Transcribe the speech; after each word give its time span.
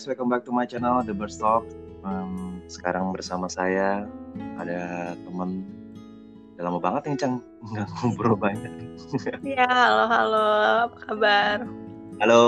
Guys, 0.00 0.16
welcome 0.16 0.32
back 0.32 0.48
to 0.48 0.52
my 0.56 0.64
channel 0.64 1.04
The 1.04 1.12
Bird 1.12 1.28
Talk. 1.36 1.68
Um, 2.00 2.64
sekarang 2.72 3.12
bersama 3.12 3.52
saya 3.52 4.08
ada 4.56 5.12
teman 5.12 5.60
udah 6.56 6.64
lama 6.72 6.80
banget 6.80 7.02
nih 7.04 7.20
Cang 7.20 7.44
nggak 7.68 7.84
ngobrol 8.00 8.32
banyak. 8.32 8.96
Iya, 9.44 9.68
halo 9.68 10.08
halo, 10.08 10.46
apa 10.88 10.98
kabar? 11.04 11.56
Halo 12.16 12.42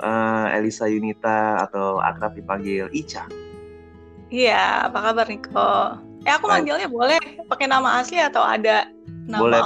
uh, 0.00 0.48
Elisa 0.56 0.88
Yunita 0.88 1.68
atau 1.68 2.00
akrab 2.00 2.32
dipanggil 2.32 2.88
Ica. 2.96 3.28
Iya, 4.32 4.88
apa 4.88 5.12
kabar 5.12 5.28
Niko? 5.28 6.00
Eh 6.24 6.32
aku 6.32 6.48
manggilnya 6.48 6.88
boleh 6.88 7.20
pakai 7.44 7.68
nama 7.68 8.00
asli 8.00 8.24
atau 8.24 8.40
ada 8.40 8.88
nama 9.28 9.44
Boleh. 9.44 9.60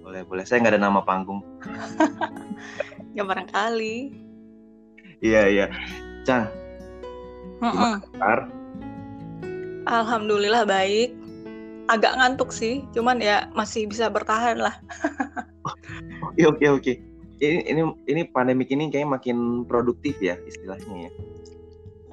Boleh 0.00 0.22
boleh, 0.24 0.48
saya 0.48 0.64
nggak 0.64 0.80
ada 0.80 0.80
nama 0.80 1.04
panggung. 1.04 1.44
Ya 3.10 3.26
barangkali. 3.26 4.29
Iya 5.20 5.42
iya. 5.48 5.66
Cang, 6.24 6.48
Alhamdulillah 9.88 10.64
baik. 10.64 11.16
Agak 11.90 12.14
ngantuk 12.16 12.54
sih, 12.54 12.86
cuman 12.94 13.18
ya 13.18 13.50
masih 13.52 13.90
bisa 13.90 14.06
bertahan 14.06 14.62
lah. 14.62 14.74
Oke 16.30 16.46
oke 16.46 16.66
oke. 16.70 16.92
Ini 17.40 17.66
ini 17.66 17.82
ini 18.06 18.22
pandemik 18.28 18.70
ini 18.70 18.88
kayaknya 18.88 19.18
makin 19.18 19.66
produktif 19.66 20.16
ya 20.22 20.38
istilahnya 20.46 21.08
ya. 21.08 21.10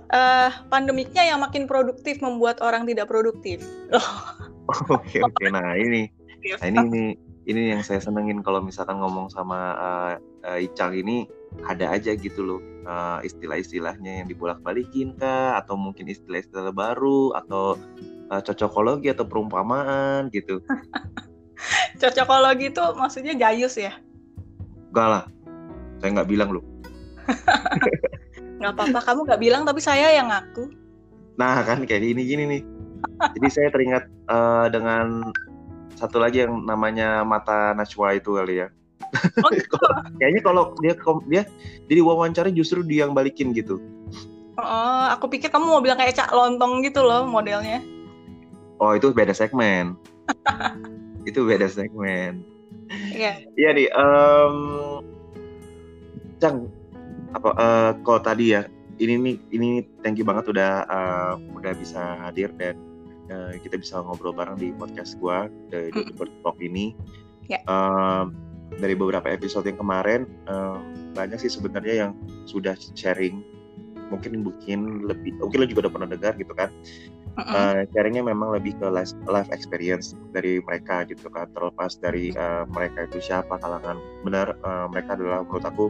Eh, 0.07 0.51
pandemiknya 0.71 1.27
yang 1.27 1.39
makin 1.43 1.67
produktif 1.67 2.23
membuat 2.23 2.63
orang 2.63 2.87
tidak 2.87 3.11
produktif. 3.11 3.61
Oke 4.91 5.23
oke. 5.23 5.45
Nah 5.47 5.79
ini 5.79 6.11
nah, 6.59 6.67
ini 6.67 6.79
ini 6.83 7.03
ini 7.47 7.61
yang 7.71 7.81
saya 7.83 8.03
senengin 8.03 8.43
kalau 8.43 8.59
misalkan 8.59 8.99
ngomong 8.99 9.31
sama 9.31 9.59
uh, 9.79 10.13
uh, 10.43 10.59
Icang 10.59 10.91
ini 10.91 11.23
ada 11.65 11.95
aja 11.95 12.13
gitu 12.13 12.41
loh 12.43 12.61
uh, 12.87 13.19
istilah-istilahnya 13.21 14.23
yang 14.23 14.27
dibolak-balikin 14.31 15.13
kah 15.19 15.59
atau 15.59 15.75
mungkin 15.75 16.07
istilah-istilah 16.07 16.71
baru 16.71 17.35
atau 17.35 17.75
uh, 18.31 18.41
cocokologi 18.41 19.11
atau 19.11 19.27
perumpamaan 19.27 20.31
gitu. 20.31 20.63
Cocokologi 22.01 22.69
itu 22.69 22.83
maksudnya 22.95 23.33
jayus 23.33 23.75
ya? 23.75 23.97
Enggak 24.93 25.07
lah. 25.09 25.23
Saya 25.99 26.09
nggak 26.21 26.29
bilang 26.29 26.49
loh. 26.53 26.63
Nggak 28.57 28.73
apa-apa, 28.73 28.99
kamu 29.05 29.19
nggak 29.29 29.41
bilang 29.41 29.61
tapi 29.69 29.81
saya 29.85 30.09
yang 30.17 30.33
ngaku. 30.33 30.73
Nah 31.37 31.61
kan 31.61 31.85
kayak 31.85 32.01
gini 32.01 32.21
gini 32.25 32.43
nih. 32.49 32.61
Jadi 33.37 33.47
saya 33.53 33.69
teringat 33.69 34.09
eh, 34.09 34.67
dengan 34.73 35.29
satu 35.93 36.17
lagi 36.17 36.41
yang 36.41 36.65
namanya 36.65 37.21
mata 37.21 37.77
Najwa 37.77 38.17
itu 38.17 38.33
kali 38.33 38.65
ya. 38.65 38.73
Oh, 39.43 39.49
gitu. 39.53 39.77
Kayaknya 40.19 40.41
kalau 40.43 40.63
dia 40.83 40.93
dia 41.29 41.43
jadi 41.87 42.01
wawancara 42.03 42.49
justru 42.51 42.83
dia 42.83 43.07
yang 43.07 43.15
balikin 43.15 43.55
gitu. 43.55 43.79
Oh, 44.57 45.05
aku 45.13 45.29
pikir 45.29 45.53
kamu 45.53 45.69
mau 45.69 45.81
bilang 45.85 46.01
kayak 46.01 46.17
cak 46.17 46.33
lontong 46.33 46.81
gitu 46.81 47.05
loh 47.05 47.29
modelnya. 47.29 47.79
Oh 48.81 48.97
itu 48.97 49.13
beda 49.13 49.33
segmen. 49.33 49.93
itu 51.29 51.45
beda 51.45 51.69
segmen. 51.69 52.41
Iya. 53.13 53.43
Iya 53.53 53.69
nih, 53.75 53.87
em 53.91 54.55
Cang, 56.37 56.69
apa 57.33 57.49
eh, 57.57 57.91
kalau 58.05 58.21
tadi 58.21 58.53
ya, 58.53 58.69
ini 59.01 59.13
nih 59.17 59.35
ini 59.53 59.69
thank 60.05 60.21
you 60.21 60.25
banget 60.25 60.49
udah 60.53 60.85
eh, 60.85 61.33
udah 61.57 61.73
bisa 61.77 62.01
hadir 62.25 62.53
dan 62.57 62.77
eh, 63.29 63.57
kita 63.61 63.77
bisa 63.81 64.01
ngobrol 64.01 64.33
bareng 64.33 64.57
di 64.57 64.73
podcast 64.73 65.17
gua 65.17 65.49
dari 65.69 65.89
Mm. 65.93 66.13
The 66.13 66.13
Bird 66.17 66.33
Talk 66.45 66.57
ini. 66.61 66.93
Ya. 67.47 67.59
Em, 67.65 68.46
dari 68.75 68.93
beberapa 68.93 69.31
episode 69.31 69.65
yang 69.65 69.79
kemarin 69.79 70.27
eh, 70.47 70.77
banyak 71.15 71.39
sih 71.39 71.51
sebenarnya 71.51 72.07
yang 72.07 72.11
sudah 72.45 72.75
sharing. 72.93 73.41
Mungkin 74.07 74.39
mungkin 74.43 75.03
lebih 75.03 75.35
mungkin 75.39 75.57
lo 75.63 75.67
juga 75.67 75.87
udah 75.87 75.93
pernah 75.93 76.09
dengar 76.11 76.33
gitu 76.39 76.53
kan? 76.55 76.71
Uh, 77.37 77.85
sharingnya 77.93 78.25
memang 78.25 78.49
lebih 78.49 78.73
ke 78.81 78.87
life, 78.89 79.13
life 79.29 79.45
experience 79.53 80.17
dari 80.33 80.57
mereka 80.57 81.05
gitu 81.05 81.29
kan? 81.29 81.45
Terlepas 81.53 82.01
dari 82.01 82.33
uh, 82.33 82.65
mereka 82.65 83.05
itu 83.05 83.21
siapa 83.21 83.61
kalangan 83.61 84.01
benar 84.25 84.57
uh, 84.65 84.89
mereka 84.89 85.13
adalah 85.13 85.45
menurut 85.45 85.65
aku 85.67 85.85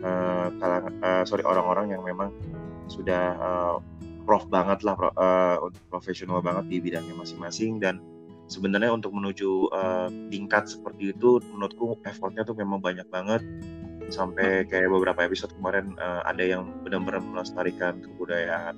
uh, 0.00 0.48
kalangan 0.56 0.92
uh, 1.04 1.22
sorry 1.28 1.44
orang-orang 1.44 1.92
yang 1.92 2.00
memang 2.00 2.32
sudah 2.88 3.36
uh, 3.36 3.76
prof 4.24 4.46
banget 4.48 4.80
lah 4.86 4.94
pro- 4.94 5.16
uh, 5.18 5.60
profesional 5.90 6.40
banget 6.40 6.64
di 6.70 6.76
bidangnya 6.78 7.14
masing-masing 7.20 7.82
dan 7.82 7.98
sebenarnya 8.52 8.92
untuk 8.92 9.16
menuju 9.16 9.72
uh, 9.72 10.12
tingkat 10.28 10.68
seperti 10.68 11.16
itu 11.16 11.40
menurutku 11.48 11.96
effortnya 12.04 12.44
tuh 12.44 12.52
memang 12.52 12.84
banyak 12.84 13.08
banget 13.08 13.40
sampai 14.12 14.68
kayak 14.68 14.92
beberapa 14.92 15.24
episode 15.24 15.56
kemarin 15.56 15.96
uh, 15.96 16.20
ada 16.28 16.44
yang 16.44 16.68
benar-benar 16.84 17.24
melestarikan 17.24 18.04
kebudayaan 18.04 18.76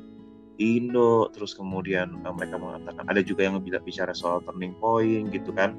Indo, 0.55 1.35
terus 1.35 1.51
kemudian 1.51 2.23
uh, 2.23 2.31
mereka 2.31 2.55
mengatakan 2.63 3.03
ada 3.11 3.19
juga 3.27 3.43
yang 3.43 3.59
bilang 3.59 3.83
bicara 3.83 4.15
soal 4.15 4.39
turning 4.47 4.71
point 4.79 5.27
gitu 5.35 5.51
kan. 5.51 5.75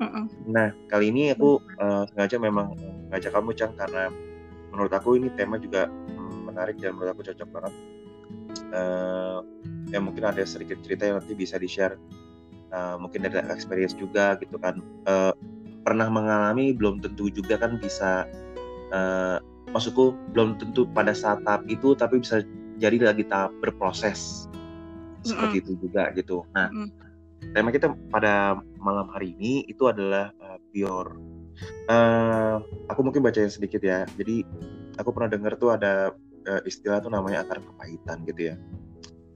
Mm-mm. 0.00 0.32
Nah 0.48 0.72
kali 0.88 1.12
ini 1.12 1.36
aku 1.36 1.60
uh, 1.76 2.08
sengaja 2.08 2.40
memang 2.40 2.72
ngajak 3.12 3.36
kamu 3.36 3.52
Cang 3.52 3.76
karena 3.76 4.08
menurut 4.72 4.92
aku 4.96 5.20
ini 5.20 5.28
tema 5.36 5.60
juga 5.60 5.92
mm, 5.92 6.48
menarik 6.48 6.80
dan 6.80 6.96
menurut 6.96 7.12
aku 7.12 7.22
cocok 7.28 7.48
banget. 7.52 7.74
Uh, 8.72 9.44
ya 9.92 10.00
mungkin 10.00 10.24
ada 10.24 10.40
sedikit 10.48 10.80
cerita 10.80 11.04
yang 11.04 11.20
nanti 11.20 11.36
bisa 11.36 11.60
di 11.60 11.68
share. 11.68 12.00
Uh, 12.74 12.98
mungkin 12.98 13.22
dari 13.22 13.38
experience 13.54 13.94
juga 13.94 14.34
gitu 14.42 14.58
kan. 14.58 14.82
Uh, 15.06 15.30
pernah 15.86 16.10
mengalami 16.10 16.74
belum 16.74 16.98
tentu 16.98 17.30
juga 17.30 17.62
kan 17.62 17.78
bisa. 17.78 18.26
Uh, 18.90 19.38
maksudku 19.74 20.14
belum 20.30 20.54
tentu 20.58 20.86
pada 20.94 21.10
saat 21.10 21.42
tahap 21.42 21.66
itu 21.66 21.98
tapi 21.98 22.22
bisa 22.22 22.46
jadi 22.78 23.10
lagi 23.10 23.26
tahap 23.26 23.50
berproses 23.58 24.46
seperti 25.24 25.64
itu 25.64 25.72
juga 25.80 26.12
gitu. 26.14 26.44
Nah, 26.52 26.68
Mm. 26.70 26.90
tema 27.56 27.72
kita 27.72 27.90
pada 28.12 28.60
malam 28.78 29.08
hari 29.10 29.32
ini 29.34 29.64
itu 29.66 29.88
adalah 29.88 30.30
uh, 30.38 30.60
pure. 30.70 31.16
Uh, 31.88 32.60
aku 32.92 33.00
mungkin 33.02 33.24
bacain 33.24 33.50
sedikit 33.50 33.80
ya. 33.80 34.04
Jadi 34.20 34.44
aku 35.00 35.10
pernah 35.10 35.32
dengar 35.32 35.56
tuh 35.56 35.74
ada 35.74 36.12
uh, 36.44 36.60
istilah 36.68 37.00
tuh 37.00 37.10
namanya 37.10 37.42
akar 37.42 37.58
kepahitan 37.64 38.22
gitu 38.28 38.52
ya. 38.52 38.56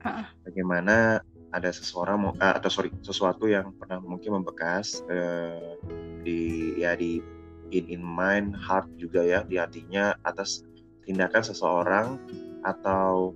Ah. 0.05 0.29
Bagaimana 0.47 1.19
ada 1.49 1.69
seseorang 1.73 2.29
uh, 2.37 2.53
atau 2.57 2.69
sorry 2.69 2.93
sesuatu 3.01 3.49
yang 3.49 3.73
pernah 3.75 3.97
mungkin 4.01 4.41
membekas 4.41 5.01
uh, 5.09 5.77
di 6.21 6.73
ya 6.77 6.93
di 6.93 7.21
in 7.69 7.85
in 7.89 8.01
mind 8.01 8.53
heart 8.57 8.89
juga 8.97 9.21
ya 9.25 9.39
di 9.45 9.57
hatinya 9.57 10.13
atas 10.25 10.65
tindakan 11.05 11.41
seseorang 11.41 12.07
atau 12.61 13.33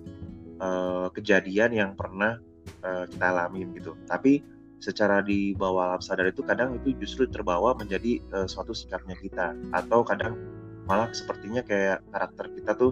uh, 0.62 1.08
kejadian 1.14 1.74
yang 1.74 1.92
pernah 1.98 2.38
uh, 2.86 3.06
kita 3.10 3.26
alamin 3.34 3.74
gitu. 3.78 3.98
Tapi 4.06 4.42
secara 4.84 5.24
di 5.24 5.56
bawah 5.56 5.96
alam 5.96 6.04
sadar 6.04 6.28
itu 6.28 6.44
kadang 6.44 6.76
itu 6.76 6.92
justru 7.00 7.24
terbawa 7.26 7.72
menjadi 7.74 8.20
uh, 8.36 8.46
suatu 8.46 8.76
sikapnya 8.76 9.16
kita 9.16 9.56
atau 9.72 10.04
kadang 10.04 10.36
malah 10.84 11.08
sepertinya 11.16 11.64
kayak 11.64 12.04
karakter 12.12 12.52
kita 12.52 12.76
tuh 12.76 12.92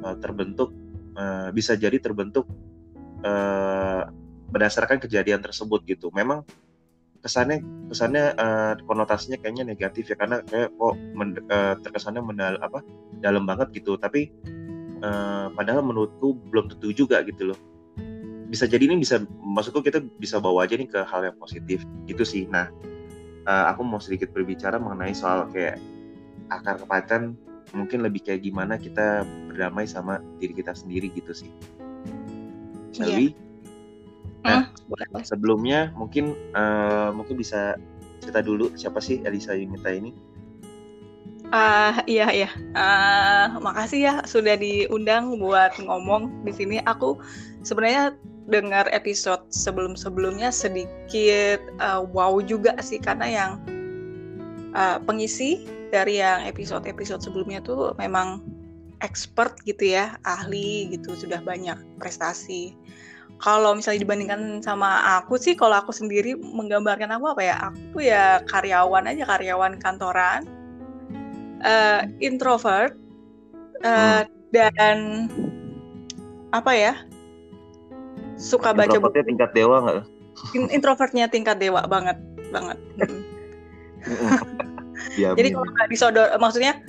uh, 0.00 0.16
terbentuk 0.16 0.72
uh, 1.14 1.52
bisa 1.52 1.76
jadi 1.76 2.00
terbentuk 2.00 2.48
uh, 3.20 4.08
berdasarkan 4.56 4.96
kejadian 5.04 5.44
tersebut 5.44 5.84
gitu. 5.84 6.08
Memang 6.16 6.48
kesannya 7.20 7.60
kesannya 7.92 8.32
uh, 8.40 8.72
konotasinya 8.88 9.36
kayaknya 9.36 9.68
negatif 9.68 10.08
ya 10.08 10.16
karena 10.16 10.40
kayak 10.48 10.72
kok 10.72 10.94
men- 11.12 11.44
uh, 11.52 11.76
terkesannya 11.84 12.24
mendal 12.24 12.56
apa 12.64 12.80
dalam 13.20 13.44
banget 13.44 13.76
gitu. 13.76 14.00
Tapi 14.00 14.32
uh, 15.04 15.52
padahal 15.52 15.84
menurutku 15.84 16.32
belum 16.48 16.72
tentu 16.72 16.96
juga 16.96 17.20
gitu 17.20 17.52
loh 17.52 17.60
bisa 18.46 18.64
jadi 18.64 18.86
ini 18.86 19.02
bisa 19.02 19.26
maksudku 19.42 19.82
kita 19.82 19.98
bisa 20.22 20.38
bawa 20.38 20.64
aja 20.64 20.78
nih 20.78 20.86
ke 20.86 21.02
hal 21.02 21.26
yang 21.26 21.36
positif 21.36 21.82
gitu 22.06 22.22
sih 22.22 22.46
nah 22.46 22.70
eh, 23.42 23.64
aku 23.70 23.82
mau 23.82 23.98
sedikit 23.98 24.30
berbicara 24.30 24.78
mengenai 24.78 25.12
soal 25.12 25.50
kayak 25.50 25.82
akar 26.46 26.78
kepahitan 26.78 27.34
mungkin 27.74 28.06
lebih 28.06 28.22
kayak 28.22 28.46
gimana 28.46 28.78
kita 28.78 29.26
berdamai 29.50 29.90
sama 29.90 30.22
diri 30.38 30.54
kita 30.54 30.72
sendiri 30.72 31.10
gitu 31.10 31.34
sih 31.34 31.50
Shall 32.94 33.12
Iya. 33.12 33.34
Nah, 34.46 34.62
Boleh. 34.86 35.26
sebelumnya 35.26 35.90
mungkin 35.98 36.32
eh, 36.54 37.08
mungkin 37.10 37.34
bisa 37.34 37.74
cerita 38.22 38.40
dulu 38.40 38.70
siapa 38.78 39.02
sih 39.02 39.20
Elisa 39.26 39.52
Yunita 39.52 39.90
ini 39.90 40.14
Ah, 41.54 42.02
iya 42.10 42.26
iya. 42.34 42.50
Ah, 42.74 43.54
makasih 43.62 44.00
ya 44.02 44.14
sudah 44.26 44.58
diundang 44.58 45.38
buat 45.38 45.78
ngomong 45.78 46.42
di 46.42 46.50
sini. 46.50 46.82
Aku 46.82 47.22
sebenarnya 47.62 48.18
dengar 48.50 48.90
episode 48.90 49.42
sebelum-sebelumnya 49.50 50.50
sedikit 50.50 51.62
ah, 51.78 52.02
wow 52.02 52.42
juga 52.42 52.74
sih 52.82 52.98
karena 52.98 53.26
yang 53.30 53.50
ah, 54.74 54.98
pengisi 54.98 55.70
dari 55.94 56.18
yang 56.18 56.42
episode-episode 56.50 57.22
sebelumnya 57.22 57.62
tuh 57.62 57.94
memang 57.94 58.42
expert 59.06 59.54
gitu 59.62 59.94
ya, 59.94 60.18
ahli 60.26 60.90
gitu, 60.90 61.14
sudah 61.14 61.38
banyak 61.46 61.78
prestasi. 62.02 62.74
Kalau 63.36 63.76
misalnya 63.76 64.00
dibandingkan 64.00 64.64
sama 64.64 65.20
aku 65.20 65.36
sih, 65.36 65.52
kalau 65.52 65.76
aku 65.76 65.92
sendiri 65.92 66.36
menggambarkan 66.40 67.12
aku 67.12 67.36
apa 67.36 67.42
ya? 67.44 67.54
Aku 67.68 67.78
tuh 67.92 68.02
ya 68.08 68.40
karyawan 68.48 69.12
aja, 69.12 69.24
karyawan 69.28 69.76
kantoran, 69.76 70.48
eh, 71.60 72.00
introvert, 72.24 72.96
eh, 73.84 74.24
dan 74.56 75.28
apa 76.48 76.72
ya? 76.72 76.94
Suka 78.40 78.72
baca 78.72 78.96
buku. 78.96 79.20
tingkat 79.20 79.52
dewa 79.52 79.84
nggak? 79.84 80.04
Introvertnya 80.72 81.28
tingkat 81.28 81.60
dewa 81.60 81.84
banget 81.84 82.16
banget. 82.52 82.78
Ya, 85.20 85.36
jadi 85.36 85.52
kalau 85.52 85.68
nggak 85.68 85.88
disodor 85.92 86.28
maksudnya 86.40 86.80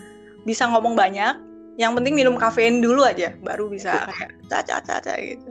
bisa 0.47 0.63
ngomong 0.71 0.95
banyak 0.95 1.35
yang 1.75 1.94
penting 1.94 2.15
minum 2.15 2.39
kafein 2.39 2.79
dulu 2.79 3.03
aja 3.03 3.35
baru 3.44 3.67
bisa 3.69 4.07
kayak 4.09 4.31
caca 4.49 4.79
caca 4.81 5.13
gitu 5.21 5.47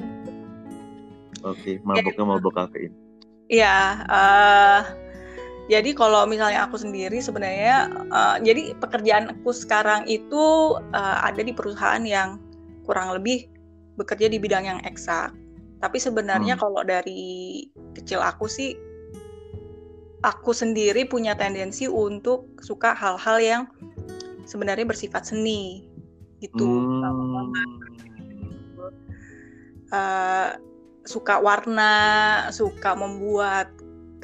oke 1.46 1.56
okay, 1.56 1.78
mabuknya 1.86 2.24
mabuk 2.26 2.52
kafein 2.58 2.92
iya 3.46 4.02
uh, 4.10 4.82
jadi 5.70 5.94
kalau 5.94 6.26
misalnya 6.26 6.66
aku 6.66 6.78
sendiri 6.78 7.22
sebenarnya 7.22 7.90
uh, 8.10 8.36
jadi 8.42 8.74
pekerjaan 8.82 9.30
aku 9.30 9.54
sekarang 9.54 10.02
itu 10.10 10.76
uh, 10.94 11.18
ada 11.22 11.42
di 11.42 11.54
perusahaan 11.54 12.02
yang 12.02 12.42
kurang 12.82 13.14
lebih 13.14 13.46
bekerja 13.94 14.26
di 14.26 14.42
bidang 14.42 14.66
yang 14.66 14.80
eksak 14.82 15.30
tapi 15.78 16.02
sebenarnya 16.02 16.58
hmm. 16.58 16.62
kalau 16.62 16.82
dari 16.82 17.66
kecil 17.94 18.18
aku 18.18 18.50
sih 18.50 18.74
aku 20.26 20.50
sendiri 20.50 21.06
punya 21.06 21.38
tendensi 21.38 21.86
untuk 21.86 22.50
suka 22.58 22.96
hal-hal 22.98 23.38
yang 23.38 23.62
sebenarnya 24.48 24.82
bersifat 24.82 25.28
seni 25.28 25.86
gitu. 26.42 26.66
Hmm. 26.66 27.52
Uh, 29.94 30.58
suka 31.06 31.38
warna, 31.38 31.94
suka 32.50 32.92
membuat 32.98 33.70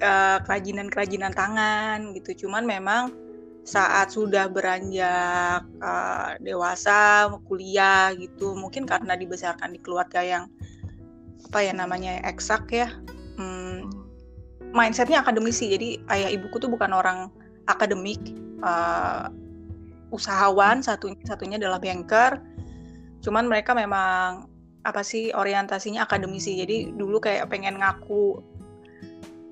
uh, 0.03 0.43
kerajinan-kerajinan 0.45 1.33
tangan 1.33 2.13
gitu. 2.19 2.47
Cuman 2.47 2.67
memang 2.67 3.15
saat 3.63 4.11
sudah 4.11 4.51
beranjak 4.51 5.63
uh, 5.79 6.35
dewasa, 6.43 7.31
kuliah 7.47 8.11
gitu, 8.19 8.59
mungkin 8.59 8.85
karena 8.85 9.15
dibesarkan 9.15 9.73
di 9.73 9.81
keluarga 9.81 10.21
yang 10.21 10.45
apa 11.53 11.69
ya 11.69 11.77
namanya 11.77 12.17
eksak 12.25 12.73
ya 12.73 12.89
hmm, 13.37 13.93
mindsetnya 14.73 15.21
akademisi 15.21 15.69
jadi 15.69 16.01
ayah 16.09 16.33
ibuku 16.33 16.57
tuh 16.57 16.73
bukan 16.73 16.97
orang 16.97 17.29
akademik 17.69 18.33
uh, 18.65 19.29
usahawan 20.09 20.81
satunya 20.81 21.21
satunya 21.29 21.61
adalah 21.61 21.77
banker 21.77 22.41
cuman 23.21 23.53
mereka 23.53 23.77
memang 23.77 24.49
apa 24.83 25.03
sih 25.07 25.31
orientasinya 25.35 26.03
akademisi. 26.05 26.59
Jadi 26.59 26.95
dulu 26.95 27.23
kayak 27.23 27.51
pengen 27.51 27.79
ngaku 27.79 28.43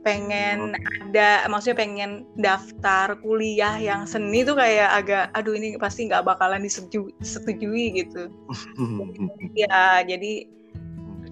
pengen 0.01 0.73
ada 1.05 1.45
maksudnya 1.53 1.77
pengen 1.77 2.25
daftar 2.41 3.21
kuliah 3.21 3.77
yang 3.77 4.09
seni 4.09 4.41
tuh 4.49 4.57
kayak 4.57 4.89
agak 4.97 5.25
aduh 5.37 5.53
ini 5.53 5.77
pasti 5.77 6.09
nggak 6.09 6.25
bakalan 6.25 6.65
disetujui 6.65 7.85
gitu. 7.95 8.33
Ya 9.61 10.01
jadi 10.07 10.49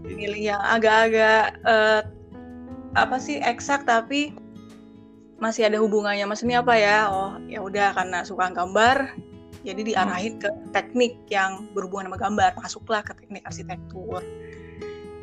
milih 0.05 0.53
yang 0.53 0.63
agak-agak 0.63 1.59
uh, 1.65 2.03
apa 2.97 3.17
sih 3.21 3.41
eksak 3.41 3.85
tapi 3.89 4.37
masih 5.39 5.71
ada 5.71 5.79
hubungannya. 5.81 6.27
Mas 6.27 6.43
ini 6.43 6.59
apa 6.59 6.75
ya? 6.77 7.09
Oh 7.09 7.39
ya 7.47 7.63
udah 7.63 7.95
karena 7.95 8.27
suka 8.27 8.53
gambar 8.53 9.17
jadi 9.69 9.81
diarahin 9.95 10.41
ke 10.41 10.49
teknik 10.73 11.21
yang 11.29 11.69
berhubungan 11.77 12.09
sama 12.09 12.19
gambar 12.19 12.51
masuklah 12.57 13.03
ke 13.05 13.13
teknik 13.13 13.45
arsitektur 13.45 14.25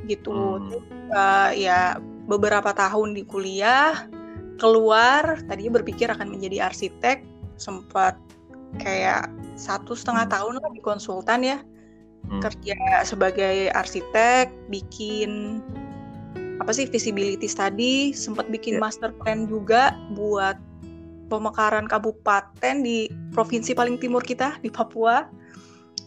gitu 0.05 0.61
hmm. 0.61 0.85
uh, 1.09 1.49
ya 1.57 1.97
beberapa 2.29 2.69
tahun 2.77 3.17
di 3.17 3.25
kuliah 3.25 4.05
keluar 4.61 5.41
tadinya 5.49 5.81
berpikir 5.81 6.07
akan 6.07 6.29
menjadi 6.29 6.69
arsitek 6.69 7.25
sempat 7.57 8.15
kayak 8.77 9.31
satu 9.57 9.97
setengah 9.97 10.27
tahun 10.29 10.61
lah 10.61 10.71
di 10.71 10.81
konsultan 10.83 11.41
ya 11.41 11.57
hmm. 12.29 12.41
kerja 12.41 12.77
sebagai 13.05 13.71
arsitek, 13.73 14.51
bikin 14.69 15.61
apa 16.63 16.71
sih 16.71 16.87
visibility 16.87 17.45
study, 17.45 18.15
sempat 18.15 18.47
bikin 18.49 18.79
yeah. 18.79 18.83
master 18.83 19.11
plan 19.21 19.45
juga 19.45 19.93
buat 20.15 20.57
pemekaran 21.27 21.89
kabupaten 21.89 22.75
di 22.81 23.09
provinsi 23.33 23.73
paling 23.73 23.97
timur 23.97 24.21
kita 24.21 24.57
di 24.61 24.69
Papua 24.69 25.25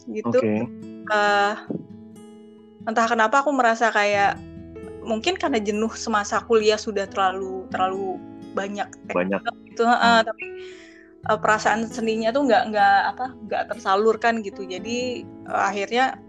gitu. 0.08 0.38
Okay. 0.38 0.64
Uh, 1.08 1.14
eh, 1.14 1.54
entah 2.88 3.06
kenapa 3.08 3.44
aku 3.44 3.52
merasa 3.52 3.92
kayak 3.92 4.40
mungkin 5.04 5.36
karena 5.36 5.60
jenuh 5.60 5.92
semasa 5.96 6.40
kuliah 6.44 6.76
sudah 6.76 7.08
terlalu 7.08 7.64
terlalu 7.72 8.20
banyak 8.52 8.88
banyak 9.12 9.40
gitu 9.72 9.84
hmm. 9.84 9.96
uh, 9.96 10.20
tapi 10.24 10.46
uh, 11.28 11.38
perasaan 11.40 11.88
seninya 11.88 12.32
tuh 12.32 12.48
nggak 12.48 12.72
nggak 12.72 12.98
apa 13.16 13.26
nggak 13.48 13.62
tersalurkan 13.72 14.44
gitu 14.44 14.64
jadi 14.68 15.24
uh, 15.48 15.68
akhirnya 15.72 16.20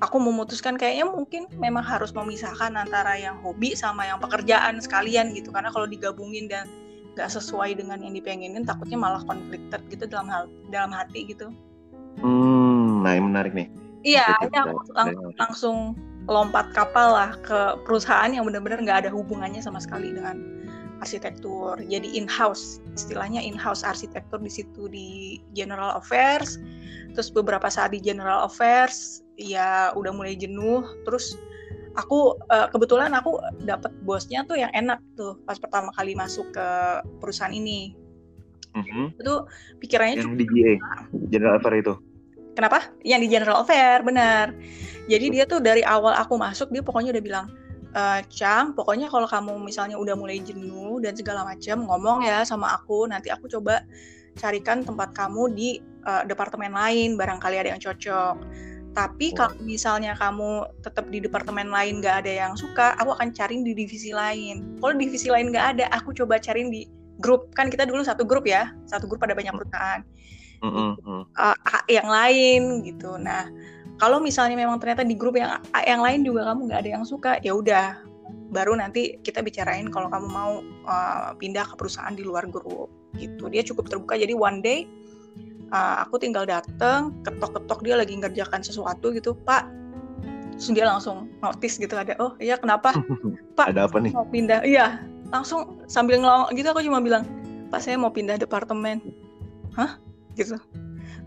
aku 0.00 0.20
memutuskan 0.20 0.76
kayaknya 0.76 1.08
mungkin 1.08 1.48
memang 1.56 1.84
harus 1.84 2.12
memisahkan 2.12 2.76
antara 2.76 3.16
yang 3.16 3.40
hobi 3.40 3.72
sama 3.72 4.04
yang 4.08 4.20
pekerjaan 4.20 4.80
sekalian 4.80 5.32
gitu 5.32 5.52
karena 5.52 5.72
kalau 5.72 5.88
digabungin 5.88 6.48
dan 6.48 6.68
nggak 7.14 7.30
sesuai 7.30 7.78
dengan 7.78 8.02
yang 8.02 8.14
dipengenin 8.14 8.66
takutnya 8.66 8.98
malah 8.98 9.22
konflikted 9.24 9.80
gitu 9.90 10.04
dalam 10.10 10.26
hal 10.26 10.50
dalam 10.68 10.90
hati 10.90 11.30
gitu 11.30 11.50
hmm 12.22 13.02
nah 13.06 13.14
yang 13.14 13.30
menarik 13.30 13.54
nih 13.54 13.70
iya 14.02 14.34
aku 14.42 14.82
lang 14.94 15.14
langsung 15.38 15.94
lompat 16.24 16.72
kapal 16.72 17.14
lah 17.14 17.30
ke 17.44 17.78
perusahaan 17.84 18.32
yang 18.32 18.48
benar-benar 18.48 18.80
nggak 18.80 18.98
ada 19.06 19.10
hubungannya 19.12 19.60
sama 19.60 19.76
sekali 19.76 20.08
dengan 20.12 20.40
arsitektur. 21.04 21.76
Jadi 21.84 22.16
in-house, 22.16 22.80
istilahnya 22.96 23.44
in-house 23.44 23.84
arsitektur 23.84 24.40
di 24.40 24.48
situ 24.48 24.88
di 24.88 25.36
General 25.52 26.00
Affairs. 26.00 26.56
Terus 27.12 27.28
beberapa 27.28 27.68
saat 27.68 27.92
di 27.92 28.00
General 28.00 28.48
Affairs 28.48 29.20
ya 29.36 29.92
udah 29.92 30.16
mulai 30.16 30.32
jenuh. 30.32 30.80
Terus 31.04 31.36
aku 31.94 32.38
uh, 32.50 32.68
kebetulan 32.70 33.14
aku 33.14 33.38
dapat 33.62 33.94
bosnya 34.02 34.42
tuh 34.44 34.58
yang 34.58 34.70
enak 34.74 34.98
tuh 35.14 35.38
pas 35.46 35.58
pertama 35.58 35.94
kali 35.94 36.18
masuk 36.18 36.50
ke 36.50 36.68
perusahaan 37.22 37.54
ini. 37.54 37.94
Mm-hmm. 38.74 39.22
Itu 39.22 39.46
pikirannya 39.78 40.18
yang 40.18 40.34
di 40.34 40.46
GA, 40.50 40.74
General 41.30 41.62
Affairs 41.62 41.78
itu. 41.78 41.94
Kenapa? 42.54 42.90
Yang 43.06 43.20
di 43.26 43.28
General 43.30 43.56
Affairs, 43.62 44.02
benar. 44.02 44.54
Jadi 45.06 45.26
dia 45.30 45.44
tuh 45.46 45.62
dari 45.62 45.82
awal 45.86 46.14
aku 46.18 46.34
masuk 46.38 46.70
dia 46.74 46.82
pokoknya 46.82 47.14
udah 47.14 47.24
bilang 47.24 47.46
uh, 47.94 48.20
Cang, 48.30 48.74
pokoknya 48.74 49.06
kalau 49.10 49.26
kamu 49.30 49.54
misalnya 49.62 49.96
udah 49.98 50.18
mulai 50.18 50.42
jenuh 50.42 50.98
dan 50.98 51.14
segala 51.14 51.46
macam, 51.46 51.86
ngomong 51.86 52.26
ya 52.26 52.42
sama 52.42 52.74
aku, 52.74 53.06
nanti 53.06 53.30
aku 53.30 53.46
coba 53.46 53.86
carikan 54.34 54.82
tempat 54.82 55.14
kamu 55.14 55.54
di 55.54 55.78
uh, 56.06 56.26
departemen 56.26 56.74
lain, 56.74 57.14
barangkali 57.14 57.56
ada 57.58 57.70
yang 57.74 57.82
cocok. 57.82 58.36
Tapi 58.94 59.34
oh. 59.34 59.36
kalau 59.36 59.54
misalnya 59.66 60.14
kamu 60.14 60.70
tetap 60.86 61.10
di 61.10 61.18
departemen 61.18 61.68
lain 61.68 61.98
gak 61.98 62.24
ada 62.24 62.32
yang 62.46 62.52
suka, 62.54 62.94
aku 63.02 63.10
akan 63.18 63.34
cari 63.34 63.60
di 63.60 63.74
divisi 63.74 64.14
lain. 64.14 64.78
Kalau 64.78 64.94
divisi 64.94 65.28
lain 65.28 65.50
gak 65.50 65.78
ada, 65.78 65.90
aku 65.90 66.14
coba 66.14 66.38
cari 66.38 66.66
di 66.70 66.82
grup. 67.18 67.50
Kan 67.58 67.68
kita 67.68 67.84
dulu 67.84 68.06
satu 68.06 68.22
grup 68.22 68.46
ya, 68.46 68.70
satu 68.86 69.10
grup 69.10 69.22
ada 69.26 69.34
banyak 69.34 69.50
hmm. 69.50 69.60
perusahaan. 69.60 70.00
Mm 70.64 70.96
-hmm. 70.96 71.22
uh, 71.36 71.56
yang 71.92 72.08
lain 72.08 72.80
gitu. 72.88 73.20
Nah, 73.20 73.52
kalau 73.98 74.18
misalnya 74.18 74.58
memang 74.58 74.80
ternyata 74.80 75.06
di 75.06 75.14
grup 75.14 75.36
yang 75.38 75.60
yang 75.86 76.00
lain 76.02 76.26
juga 76.26 76.50
kamu 76.50 76.70
nggak 76.70 76.80
ada 76.80 76.90
yang 77.00 77.04
suka 77.04 77.38
ya 77.44 77.54
udah 77.54 78.00
baru 78.50 78.78
nanti 78.78 79.18
kita 79.22 79.42
bicarain 79.42 79.90
kalau 79.90 80.06
kamu 80.10 80.28
mau 80.30 80.52
uh, 80.86 81.34
pindah 81.38 81.66
ke 81.66 81.74
perusahaan 81.74 82.14
di 82.14 82.22
luar 82.22 82.46
grup 82.46 82.90
gitu 83.18 83.50
dia 83.50 83.62
cukup 83.62 83.90
terbuka 83.90 84.14
jadi 84.18 84.34
one 84.34 84.62
day 84.62 84.86
uh, 85.70 86.04
aku 86.04 86.20
tinggal 86.20 86.44
dateng 86.44 87.14
ketok-ketok 87.22 87.80
dia 87.84 87.94
lagi 87.96 88.14
ngerjakan 88.18 88.60
sesuatu 88.60 89.14
gitu 89.14 89.36
pak. 89.46 89.68
Terus 90.54 90.70
dia 90.70 90.86
langsung 90.86 91.30
notice 91.42 91.78
gitu 91.78 91.94
ada 91.98 92.14
oh 92.22 92.38
iya 92.38 92.54
kenapa? 92.54 92.94
Pak 93.58 93.74
ada 93.74 93.90
apa 93.90 93.98
nih? 93.98 94.14
mau 94.14 94.26
pindah. 94.26 94.62
Iya 94.62 95.02
langsung 95.34 95.82
sambil 95.90 96.22
ngelong 96.22 96.54
gitu 96.54 96.70
aku 96.70 96.78
cuma 96.86 97.02
bilang 97.02 97.26
pak 97.74 97.82
saya 97.82 97.98
mau 97.98 98.10
pindah 98.14 98.38
departemen. 98.38 99.02
Hah? 99.74 99.98
Gitu. 100.38 100.54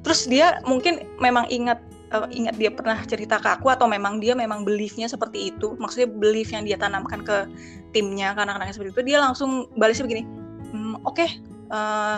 Terus 0.03 0.31
dia 0.31 0.63
mungkin 0.63 1.03
memang 1.19 1.43
ingat 1.51 1.83
uh, 2.15 2.23
ingat 2.31 2.55
dia 2.55 2.71
pernah 2.71 3.03
cerita 3.03 3.35
ke 3.35 3.51
aku 3.51 3.67
atau 3.67 3.83
memang 3.83 4.23
dia 4.23 4.31
memang 4.31 4.63
beliefnya 4.63 5.11
seperti 5.11 5.51
itu. 5.51 5.75
Maksudnya 5.75 6.07
belief 6.07 6.55
yang 6.55 6.63
dia 6.63 6.79
tanamkan 6.79 7.19
ke 7.27 7.51
timnya 7.91 8.35
karena 8.35 8.55
anaknya 8.59 8.79
seperti 8.79 8.91
itu 8.95 9.03
dia 9.13 9.17
langsung 9.17 9.67
balasnya 9.75 10.05
begini 10.05 10.23
hmm, 10.71 11.01
oke 11.07 11.15
okay, 11.15 11.29
uh, 11.71 11.75
eh, 11.75 12.17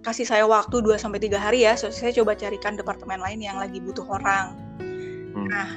kasih 0.00 0.24
saya 0.24 0.44
waktu 0.48 0.80
2 0.80 0.96
sampai 0.96 1.20
tiga 1.20 1.36
hari 1.36 1.68
ya 1.68 1.76
so, 1.76 1.92
saya 1.92 2.12
coba 2.16 2.32
carikan 2.32 2.76
departemen 2.76 3.20
lain 3.20 3.40
yang 3.44 3.60
lagi 3.60 3.78
butuh 3.80 4.04
orang 4.08 4.56
hmm. 4.80 5.46
nah 5.48 5.70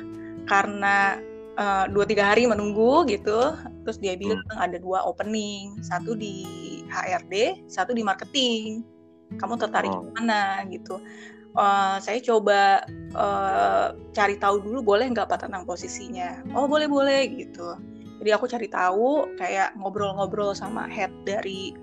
karena 0.44 1.20
eh, 1.56 1.86
dua 1.92 2.04
tiga 2.04 2.36
hari 2.36 2.44
menunggu 2.44 3.08
gitu 3.08 3.56
terus 3.84 4.00
dia 4.00 4.16
bilang 4.20 4.44
hmm. 4.44 4.60
ada 4.60 4.76
dua 4.80 5.04
opening 5.08 5.80
satu 5.84 6.16
di 6.16 6.44
HRD 6.92 7.68
satu 7.68 7.96
di 7.96 8.04
marketing 8.04 8.84
kamu 9.40 9.56
tertarik 9.60 9.92
oh. 9.92 10.08
mana 10.16 10.64
gitu 10.70 11.00
uh, 11.58 11.98
saya 11.98 12.20
coba 12.22 12.86
uh, 13.18 13.98
cari 14.14 14.36
tahu 14.38 14.62
dulu 14.62 14.94
boleh 14.94 15.10
nggak 15.10 15.30
pak 15.30 15.46
tentang 15.48 15.66
posisinya 15.66 16.42
oh 16.54 16.70
boleh 16.70 16.86
boleh 16.86 17.22
gitu 17.34 17.78
jadi 18.22 18.40
aku 18.40 18.46
cari 18.48 18.68
tahu 18.70 19.36
kayak 19.36 19.76
ngobrol-ngobrol 19.76 20.56
sama 20.56 20.88
head 20.88 21.12
dari 21.28 21.76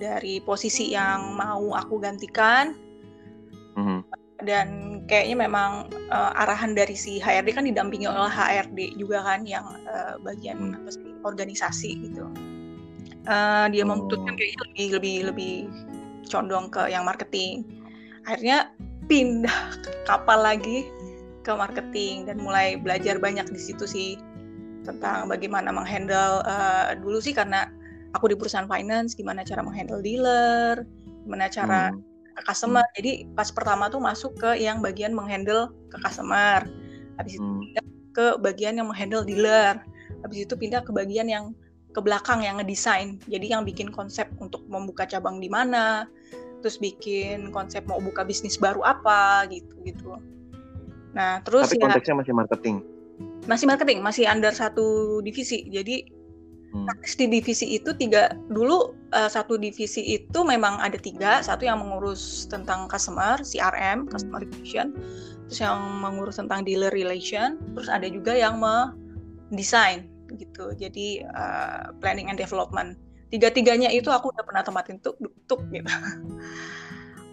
dari 0.00 0.40
posisi 0.40 0.96
yang 0.96 1.36
mau 1.36 1.76
aku 1.76 2.00
gantikan 2.00 2.72
mm-hmm. 3.76 4.00
dan 4.48 4.68
kayaknya 5.04 5.44
memang 5.44 5.92
uh, 6.08 6.32
arahan 6.40 6.72
dari 6.72 6.96
si 6.96 7.20
HRD 7.20 7.52
kan 7.52 7.68
didampingi 7.68 8.08
oleh 8.08 8.32
HRD 8.32 8.96
juga 8.96 9.20
kan 9.20 9.44
yang 9.44 9.68
uh, 9.84 10.16
bagian 10.24 10.72
apa 10.80 10.90
sih 10.96 11.12
organisasi 11.28 12.00
gitu. 12.08 12.24
Uh, 13.28 13.68
dia 13.68 13.84
oh. 13.84 13.92
memutuskan 13.92 14.32
kayaknya 14.32 14.58
lebih 14.64 14.86
lebih 14.96 15.16
lebih 15.28 15.54
condong 16.30 16.72
ke 16.72 16.88
yang 16.88 17.04
marketing. 17.04 17.68
Akhirnya 18.24 18.72
pindah 19.10 19.76
kapal 20.06 20.40
lagi 20.40 20.86
ke 21.42 21.52
marketing 21.52 22.30
dan 22.30 22.38
mulai 22.38 22.78
belajar 22.78 23.18
banyak 23.18 23.48
di 23.50 23.60
situ 23.60 23.84
sih 23.84 24.10
tentang 24.86 25.28
bagaimana 25.28 25.74
menghandle 25.74 26.40
uh, 26.46 26.96
dulu 26.96 27.20
sih 27.20 27.34
karena 27.34 27.68
aku 28.16 28.30
di 28.30 28.36
perusahaan 28.36 28.66
finance 28.66 29.14
gimana 29.14 29.46
cara 29.46 29.62
menghandle 29.62 30.02
dealer, 30.02 30.82
gimana 31.26 31.46
cara 31.50 31.90
hmm 31.90 32.10
ke 32.40 32.48
customer. 32.48 32.84
Jadi 32.96 33.28
pas 33.36 33.52
pertama 33.52 33.92
tuh 33.92 34.00
masuk 34.00 34.32
ke 34.40 34.50
yang 34.56 34.80
bagian 34.80 35.12
menghandle 35.12 35.68
ke 35.92 35.96
customer. 36.00 36.64
Habis 37.20 37.36
itu 37.36 37.44
hmm. 37.44 37.60
pindah 37.60 37.86
ke 38.16 38.26
bagian 38.40 38.74
yang 38.80 38.88
menghandle 38.88 39.22
dealer. 39.22 39.76
Habis 40.24 40.48
itu 40.48 40.54
pindah 40.56 40.80
ke 40.80 40.90
bagian 40.90 41.28
yang 41.28 41.52
ke 41.92 42.00
belakang 42.00 42.40
yang 42.40 42.56
ngedesain. 42.58 43.20
Jadi 43.28 43.52
yang 43.52 43.68
bikin 43.68 43.92
konsep 43.92 44.26
untuk 44.40 44.64
membuka 44.66 45.04
cabang 45.04 45.38
di 45.38 45.52
mana, 45.52 46.08
terus 46.64 46.80
bikin 46.80 47.52
konsep 47.52 47.84
mau 47.84 48.00
buka 48.00 48.24
bisnis 48.24 48.56
baru 48.56 48.80
apa 48.82 49.44
gitu 49.52 49.74
gitu. 49.84 50.16
Nah, 51.12 51.42
terus 51.42 51.68
Tapi 51.68 51.82
ya, 51.82 51.90
konteksnya 51.90 52.16
masih 52.16 52.34
marketing. 52.34 52.76
Masih 53.50 53.66
marketing, 53.66 53.98
masih 54.00 54.24
under 54.30 54.54
satu 54.54 55.18
divisi. 55.26 55.66
Jadi 55.66 56.06
Hmm. 56.70 56.86
di 57.02 57.26
divisi 57.26 57.66
itu 57.74 57.90
tiga 57.98 58.30
dulu 58.46 58.94
uh, 59.10 59.26
satu 59.26 59.58
divisi 59.58 60.06
itu 60.14 60.38
memang 60.46 60.78
ada 60.78 60.94
tiga, 60.94 61.42
satu 61.42 61.66
yang 61.66 61.82
mengurus 61.82 62.46
tentang 62.46 62.86
customer 62.86 63.42
CRM 63.42 64.06
customer 64.06 64.46
relation, 64.46 64.94
terus 65.50 65.58
yang 65.58 65.82
mengurus 65.98 66.38
tentang 66.38 66.62
dealer 66.62 66.94
relation, 66.94 67.58
terus 67.74 67.90
ada 67.90 68.06
juga 68.06 68.38
yang 68.38 68.62
mendesain 68.62 70.06
gitu. 70.38 70.70
Jadi 70.78 71.26
uh, 71.26 71.90
planning 71.98 72.30
and 72.30 72.38
development. 72.38 72.94
Tiga-tiganya 73.34 73.90
itu 73.90 74.06
aku 74.14 74.30
udah 74.30 74.46
pernah 74.46 74.62
tempatin 74.62 75.02
tuh 75.02 75.18
tuk 75.50 75.66
gitu. 75.74 75.90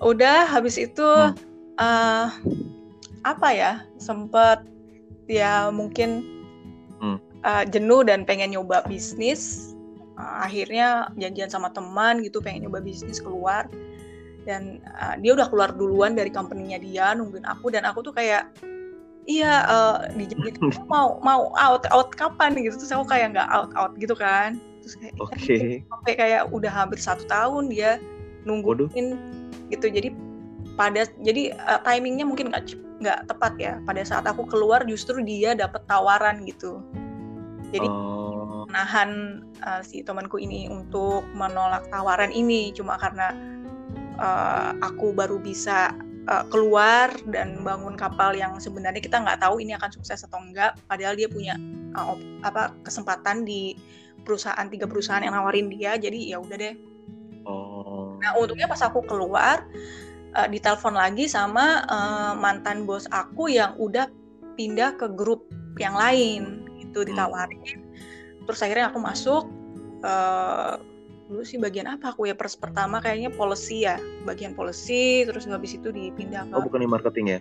udah 0.02 0.50
habis 0.50 0.82
itu 0.82 1.06
hmm. 1.06 1.38
uh, 1.78 2.30
apa 3.22 3.50
ya 3.54 3.72
sempet 4.02 4.66
ya 5.30 5.70
mungkin 5.70 6.26
hmm 7.02 7.27
uh, 7.46 7.64
jenuh 7.68 8.02
dan 8.08 8.24
pengen 8.24 8.56
nyoba 8.56 8.82
bisnis 8.88 9.74
uh, 10.18 10.46
akhirnya 10.46 11.12
janjian 11.20 11.50
sama 11.52 11.70
teman 11.72 12.26
gitu 12.26 12.42
pengen 12.42 12.68
nyoba 12.68 12.82
bisnis 12.82 13.22
keluar. 13.22 13.70
Dan 14.48 14.80
uh, 14.88 15.20
dia 15.20 15.36
udah 15.36 15.52
keluar 15.52 15.76
duluan 15.76 16.16
dari 16.16 16.32
company-nya 16.32 16.80
dia 16.80 17.12
nungguin 17.12 17.44
aku 17.44 17.68
dan 17.68 17.84
aku 17.84 18.00
tuh 18.00 18.16
kayak 18.16 18.48
iya 19.28 19.68
uh, 19.68 20.08
mau 20.92 21.20
mau 21.22 21.52
out 21.60 21.84
out 21.92 22.16
kapan? 22.16 22.56
Gitu. 22.56 22.80
Terus 22.80 22.96
aku 22.96 23.12
kayak 23.12 23.36
nggak 23.36 23.50
out 23.52 23.72
out 23.76 23.94
gitu 24.00 24.16
kan. 24.16 24.58
Terus 24.82 24.96
kayak 24.98 25.16
okay. 25.20 25.84
sampai 25.84 26.14
kayak 26.16 26.42
udah 26.50 26.72
hampir 26.72 26.98
satu 26.98 27.28
tahun 27.28 27.68
dia 27.68 28.00
nungguin 28.48 28.88
Waduh. 28.88 29.68
gitu. 29.68 29.88
Jadi 29.92 30.16
pada 30.80 31.10
jadi 31.20 31.58
uh, 31.68 31.84
timingnya 31.84 32.24
mungkin 32.24 32.48
nggak 32.48 32.72
nggak 33.04 33.20
tepat 33.28 33.54
ya. 33.60 33.84
Pada 33.84 34.02
saat 34.08 34.24
aku 34.24 34.48
keluar 34.48 34.88
justru 34.88 35.20
dia 35.20 35.52
dapat 35.60 35.84
tawaran 35.92 36.48
gitu 36.48 36.80
jadi 37.72 37.88
oh. 37.88 38.64
menahan 38.70 39.42
uh, 39.64 39.82
si 39.84 40.04
temanku 40.04 40.40
ini 40.40 40.72
untuk 40.72 41.24
menolak 41.36 41.88
tawaran 41.92 42.32
ini 42.32 42.72
cuma 42.72 42.96
karena 42.96 43.36
uh, 44.20 44.72
aku 44.80 45.12
baru 45.12 45.40
bisa 45.40 45.92
uh, 46.28 46.46
keluar 46.52 47.12
dan 47.32 47.60
bangun 47.64 47.96
kapal 47.96 48.36
yang 48.36 48.56
sebenarnya 48.60 49.02
kita 49.04 49.20
nggak 49.20 49.42
tahu 49.42 49.60
ini 49.60 49.76
akan 49.76 49.92
sukses 49.92 50.24
atau 50.24 50.40
enggak 50.40 50.76
padahal 50.88 51.16
dia 51.16 51.28
punya 51.28 51.56
uh, 51.96 52.16
apa 52.44 52.76
kesempatan 52.84 53.44
di 53.44 53.76
perusahaan 54.24 54.68
tiga 54.68 54.86
perusahaan 54.86 55.24
yang 55.24 55.36
nawarin 55.36 55.72
dia 55.72 55.96
jadi 55.96 56.36
ya 56.36 56.38
udah 56.40 56.58
deh 56.60 56.76
oh. 57.48 58.20
nah 58.20 58.36
untungnya 58.36 58.68
pas 58.68 58.84
aku 58.84 59.04
keluar 59.08 59.64
uh, 60.36 60.48
ditelepon 60.48 60.96
lagi 60.96 61.32
sama 61.32 61.88
uh, 61.88 62.34
mantan 62.36 62.84
bos 62.84 63.08
aku 63.12 63.48
yang 63.48 63.76
udah 63.80 64.12
pindah 64.60 65.00
ke 65.00 65.08
grup 65.16 65.48
yang 65.78 65.96
lain 65.96 66.67
gitu 66.98 67.06
hmm. 67.06 67.14
ditawarin. 67.14 67.80
Terus 68.48 68.60
akhirnya 68.64 68.90
aku 68.90 69.00
masuk 69.04 69.44
uh, 70.02 70.82
dulu 71.28 71.44
sih 71.44 71.62
bagian 71.62 71.86
apa? 71.86 72.16
Aku 72.16 72.26
ya 72.26 72.34
pers 72.34 72.58
pertama 72.58 73.04
kayaknya 73.04 73.30
policy 73.30 73.86
ya. 73.86 74.02
Bagian 74.26 74.58
policy 74.58 75.28
terus 75.30 75.46
habis 75.46 75.78
itu 75.78 75.94
dipindah 75.94 76.50
ke 76.50 76.56
oh 76.58 76.64
bukan 76.66 76.82
di 76.82 76.90
marketing 76.90 77.26
ya? 77.38 77.40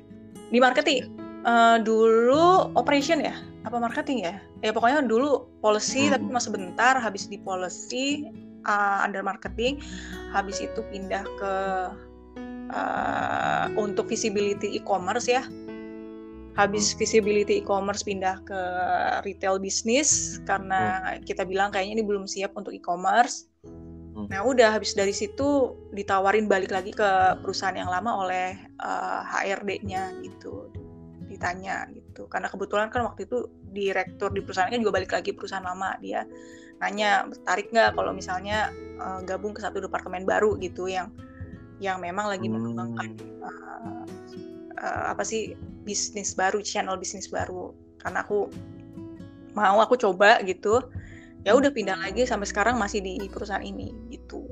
Di 0.52 0.58
marketing. 0.60 1.08
Uh, 1.46 1.78
dulu 1.80 2.75
operation 2.75 3.22
ya? 3.22 3.38
Apa 3.64 3.78
marketing 3.78 4.26
ya? 4.26 4.34
Ya 4.60 4.75
pokoknya 4.75 5.06
dulu 5.06 5.48
policy 5.62 6.10
hmm. 6.10 6.12
tapi 6.18 6.22
cuma 6.28 6.42
sebentar 6.42 6.94
habis 6.98 7.30
di 7.30 7.38
policy 7.40 8.28
uh, 8.66 9.06
under 9.06 9.22
marketing 9.22 9.78
habis 10.34 10.58
itu 10.58 10.82
pindah 10.90 11.22
ke 11.38 11.54
uh, 12.75 13.66
untuk 13.78 14.10
visibility 14.10 14.75
e-commerce 14.75 15.30
ya 15.30 15.46
habis 16.56 16.96
visibility 16.96 17.60
e-commerce 17.60 18.00
pindah 18.00 18.40
ke 18.48 18.60
retail 19.28 19.60
bisnis 19.60 20.40
karena 20.48 21.12
hmm. 21.14 21.28
kita 21.28 21.44
bilang 21.44 21.68
kayaknya 21.68 22.00
ini 22.00 22.04
belum 22.04 22.25
siap 22.25 22.56
untuk 22.56 22.72
e-commerce. 22.72 23.44
Hmm. 24.16 24.25
Nah 24.32 24.40
udah 24.40 24.72
habis 24.72 24.96
dari 24.96 25.12
situ 25.12 25.76
ditawarin 25.92 26.48
balik 26.48 26.72
lagi 26.72 26.96
ke 26.96 27.36
perusahaan 27.44 27.76
yang 27.76 27.92
lama 27.92 28.25
oleh 28.25 28.56
uh, 28.80 29.20
eh, 29.20 29.52
HRD-nya 29.52 30.16
gitu, 30.25 30.72
ditanya 31.28 31.84
gitu. 31.92 32.25
Karena 32.32 32.48
kebetulan 32.48 32.88
kan 32.88 33.04
waktu 33.04 33.28
itu 33.28 33.52
direktur 33.76 34.32
di 34.32 34.40
perusahaannya 34.40 34.80
juga 34.80 34.96
balik 34.96 35.12
lagi 35.12 35.36
perusahaan 35.36 35.64
lama 35.64 35.92
dia 36.00 36.25
nanya 36.76 37.25
tertarik 37.32 37.72
nggak 37.72 37.96
kalau 37.96 38.12
misalnya 38.12 38.68
uh, 39.00 39.25
gabung 39.25 39.56
ke 39.56 39.64
satu 39.64 39.80
departemen 39.80 40.28
baru 40.28 40.60
gitu 40.60 40.88
yang 40.88 41.08
yang 41.80 42.00
memang 42.00 42.28
lagi 42.28 42.48
mengembangkan 42.48 43.16
uh, 43.44 44.04
uh, 44.87 45.11
apa 45.11 45.26
sih 45.26 45.59
bisnis 45.83 46.38
baru 46.38 46.62
channel 46.62 46.95
bisnis 46.95 47.26
baru. 47.26 47.75
Karena 47.99 48.23
aku 48.23 48.47
mau 49.59 49.83
aku 49.83 49.99
coba 49.99 50.38
gitu. 50.47 50.78
Ya 51.43 51.55
udah 51.55 51.71
pindah 51.71 51.99
lagi 51.99 52.26
sampai 52.26 52.47
sekarang 52.47 52.78
masih 52.78 53.02
di 53.02 53.19
perusahaan 53.26 53.62
ini 53.62 53.90
gitu. 54.14 54.47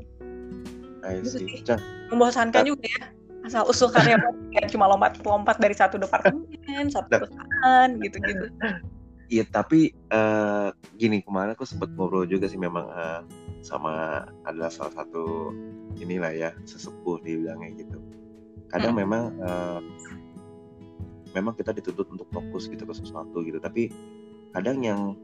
Gitu 1.06 1.28
sih. 1.30 1.62
Membosankan 2.10 2.66
juga 2.66 2.86
ya 2.86 3.02
asal 3.44 3.68
usul 3.68 3.92
karya 3.92 4.16
ya 4.56 4.64
cuma 4.72 4.88
lompat-lompat 4.88 5.60
dari 5.60 5.76
satu 5.76 6.00
departemen 6.00 6.88
satu 6.88 7.08
perusahaan 7.12 7.88
gitu-gitu. 8.00 8.48
Iya 9.28 9.44
tapi 9.48 9.92
uh, 10.12 10.72
gini 10.96 11.20
kemarin 11.20 11.52
aku 11.52 11.68
sempat 11.68 11.92
ngobrol 11.96 12.24
juga 12.24 12.48
sih 12.48 12.56
memang 12.60 12.88
uh, 12.88 13.20
sama 13.60 14.24
adalah 14.48 14.72
salah 14.72 14.92
satu 14.96 15.52
inilah 16.00 16.32
ya 16.32 16.50
sesepuh 16.64 17.20
dibilangnya 17.20 17.84
gitu. 17.84 17.98
Kadang 18.72 18.96
hmm. 18.96 19.02
memang 19.04 19.22
uh, 19.44 19.80
memang 21.34 21.58
kita 21.58 21.74
dituntut 21.74 22.06
untuk 22.08 22.30
fokus 22.30 22.70
gitu 22.70 22.86
ke 22.86 22.94
sesuatu 22.94 23.42
gitu. 23.42 23.58
Tapi 23.58 23.90
kadang 24.54 24.80
yang 24.80 25.18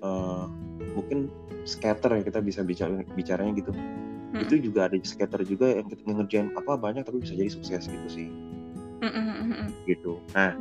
uh, 0.00 0.46
mungkin 0.94 1.28
scatter 1.66 2.14
ya 2.16 2.22
kita 2.22 2.40
bisa 2.40 2.62
bicara 2.62 3.02
bicaranya 3.18 3.52
gitu. 3.58 3.74
Hmm. 4.26 4.42
itu 4.42 4.58
juga 4.58 4.90
ada 4.90 4.98
scatter 5.06 5.46
juga 5.46 5.70
yang 5.70 5.86
kita 5.86 6.02
ngerjain 6.02 6.50
apa 6.58 6.74
banyak 6.74 7.06
tapi 7.06 7.22
bisa 7.22 7.38
jadi 7.38 7.50
sukses 7.50 7.86
gitu 7.86 8.08
sih. 8.10 8.28
Hmm, 8.96 9.12
hmm, 9.12 9.36
hmm, 9.52 9.68
gitu. 9.86 10.18
Nah 10.34 10.56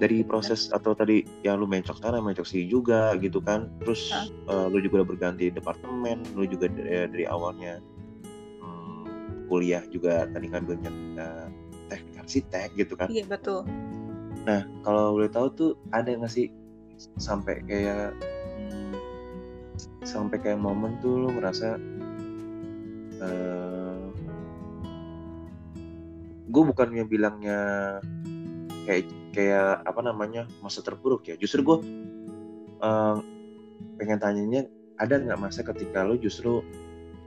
dari 0.00 0.24
proses 0.24 0.72
atau 0.72 0.96
tadi 0.96 1.26
yang 1.44 1.60
lu 1.60 1.66
mencok 1.68 2.00
sana 2.00 2.22
mencok 2.22 2.48
sini 2.48 2.66
juga 2.66 3.12
gitu 3.20 3.38
kan. 3.44 3.68
Terus 3.84 4.08
uh, 4.48 4.72
lu 4.72 4.80
juga 4.80 5.04
udah 5.04 5.08
berganti 5.14 5.52
departemen 5.52 6.24
lu 6.32 6.48
juga 6.48 6.72
dari, 6.72 7.06
dari 7.12 7.24
awalnya 7.28 7.78
hmm, 8.64 9.46
kuliah 9.52 9.84
juga 9.92 10.24
tadi 10.32 10.46
ngambilnya 10.48 10.90
uh, 11.20 11.46
teknik 11.92 12.16
arsitek 12.24 12.68
gitu 12.78 12.94
kan. 12.96 13.12
Iya 13.12 13.28
betul 13.28 13.68
Nah, 14.44 14.64
kalau 14.80 15.18
boleh 15.18 15.30
tahu 15.30 15.46
tuh 15.52 15.70
ada 15.92 16.08
nggak 16.10 16.32
sih 16.32 16.48
sampai 17.20 17.64
kayak 17.64 18.12
hmm, 18.56 18.94
sampai 20.04 20.36
kayak 20.40 20.60
momen 20.60 20.96
tuh 21.00 21.16
lo 21.16 21.28
ngerasa 21.32 21.76
uh, 23.20 23.24
eh, 23.24 24.04
gue 26.50 26.62
bukannya 26.66 27.04
bilangnya 27.06 27.60
kayak 28.88 29.06
kayak 29.30 29.86
apa 29.86 30.00
namanya 30.02 30.48
masa 30.64 30.80
terburuk 30.82 31.28
ya. 31.28 31.36
Justru 31.36 31.60
gue 31.62 31.78
uh, 32.82 33.16
pengen 34.00 34.18
tanyanya 34.18 34.66
ada 35.00 35.16
nggak 35.20 35.40
masa 35.40 35.60
ketika 35.64 36.04
lo 36.04 36.16
justru 36.16 36.64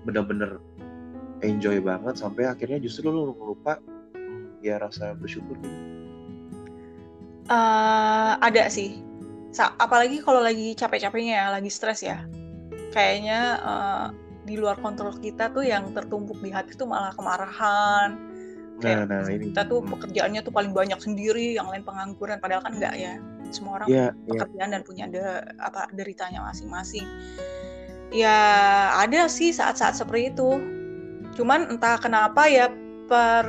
bener-bener 0.04 0.60
enjoy 1.42 1.80
banget 1.80 2.20
sampai 2.20 2.48
akhirnya 2.50 2.78
justru 2.84 3.10
lo 3.10 3.32
lupa 3.34 3.80
hmm, 4.14 4.60
ya 4.62 4.78
rasa 4.78 5.16
bersyukur 5.16 5.56
gitu 5.62 6.03
Uh, 7.48 8.40
ada 8.40 8.68
sih. 8.72 9.04
Sa 9.54 9.76
apalagi 9.78 10.24
kalau 10.24 10.42
lagi 10.42 10.74
capek-capeknya 10.74 11.34
ya, 11.34 11.46
lagi 11.52 11.70
stres 11.70 12.04
ya. 12.04 12.24
Kayaknya 12.94 13.40
uh, 13.62 14.08
di 14.44 14.60
luar 14.60 14.78
kontrol 14.80 15.16
kita 15.18 15.50
tuh 15.52 15.64
yang 15.64 15.92
tertumpuk 15.96 16.40
di 16.44 16.52
hati 16.52 16.76
tuh 16.76 16.86
malah 16.86 17.16
kemarahan, 17.16 18.34
kayak 18.84 19.08
nah, 19.08 19.22
nah, 19.24 19.30
ini. 19.32 19.52
kita 19.52 19.64
tuh 19.70 19.80
pekerjaannya 19.86 20.42
tuh 20.44 20.54
paling 20.54 20.76
banyak 20.76 21.00
sendiri 21.00 21.56
yang 21.56 21.72
lain 21.72 21.88
pengangguran 21.88 22.40
padahal 22.44 22.64
kan 22.66 22.76
enggak 22.76 22.96
ya 23.00 23.16
semua 23.54 23.84
orang 23.84 23.88
yeah, 23.88 24.10
iya. 24.26 24.30
pekerjaan 24.34 24.70
yeah. 24.70 24.76
dan 24.76 24.82
punya 24.82 25.04
ada 25.08 25.26
apa 25.62 25.82
deritanya 25.94 26.42
masing-masing 26.42 27.06
ya 28.10 28.38
ada 28.98 29.30
sih 29.30 29.54
saat-saat 29.54 29.94
seperti 29.94 30.34
itu 30.34 30.50
cuman 31.38 31.70
entah 31.70 31.98
kenapa 32.02 32.50
ya 32.50 32.70
per 33.06 33.46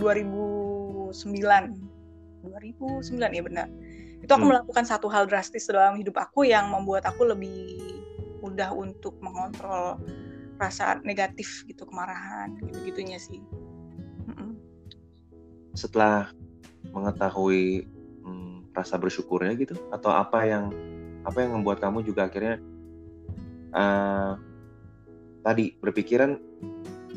2009 0.00 1.12
2009 2.44 3.20
ya 3.32 3.42
benar 3.42 3.68
itu 4.20 4.30
aku 4.32 4.44
hmm. 4.44 4.52
melakukan 4.56 4.84
satu 4.84 5.08
hal 5.08 5.28
drastis 5.28 5.68
dalam 5.68 5.96
hidup 5.96 6.16
aku 6.16 6.48
yang 6.48 6.68
membuat 6.72 7.04
aku 7.08 7.28
lebih 7.28 7.80
mudah 8.44 8.72
untuk 8.72 9.16
mengontrol 9.24 10.00
rasa 10.60 11.00
negatif 11.02 11.64
gitu 11.66 11.88
kemarahan 11.88 12.56
gitu 12.60 12.78
gitunya 12.86 13.18
sih 13.18 13.42
setelah 15.74 16.30
mengetahui 16.94 17.84
hmm, 18.22 18.70
rasa 18.72 18.94
bersyukurnya 18.96 19.58
gitu 19.58 19.74
atau 19.90 20.14
apa 20.14 20.46
yang 20.46 20.70
apa 21.26 21.42
yang 21.42 21.58
membuat 21.60 21.82
kamu 21.82 22.06
juga 22.06 22.30
akhirnya 22.30 22.62
uh, 23.74 24.38
tadi 25.42 25.74
berpikiran 25.82 26.38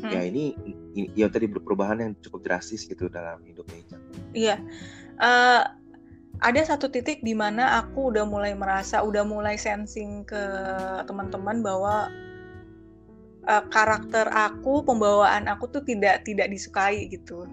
hmm. 0.02 0.10
ya 0.10 0.20
ini, 0.26 0.58
ini 0.92 1.02
ya 1.14 1.30
tadi 1.30 1.46
perubahan 1.46 2.02
yang 2.02 2.12
cukup 2.18 2.44
drastis 2.44 2.84
gitu 2.84 3.06
dalam 3.08 3.40
hidupnya 3.46 3.78
Ica. 3.78 3.98
Iya. 4.34 4.56
Uh, 5.18 5.66
ada 6.38 6.60
satu 6.62 6.86
titik 6.86 7.18
di 7.26 7.34
mana 7.34 7.82
aku 7.82 8.14
udah 8.14 8.22
mulai 8.22 8.54
merasa, 8.54 9.02
udah 9.02 9.26
mulai 9.26 9.58
sensing 9.58 10.22
ke 10.22 10.42
teman-teman 11.06 11.62
bahwa 11.66 12.06
uh, 13.50 13.64
karakter 13.74 14.30
aku, 14.30 14.86
pembawaan 14.86 15.50
aku 15.50 15.66
tuh 15.66 15.82
tidak 15.82 16.22
tidak 16.22 16.46
disukai 16.50 17.10
gitu. 17.10 17.50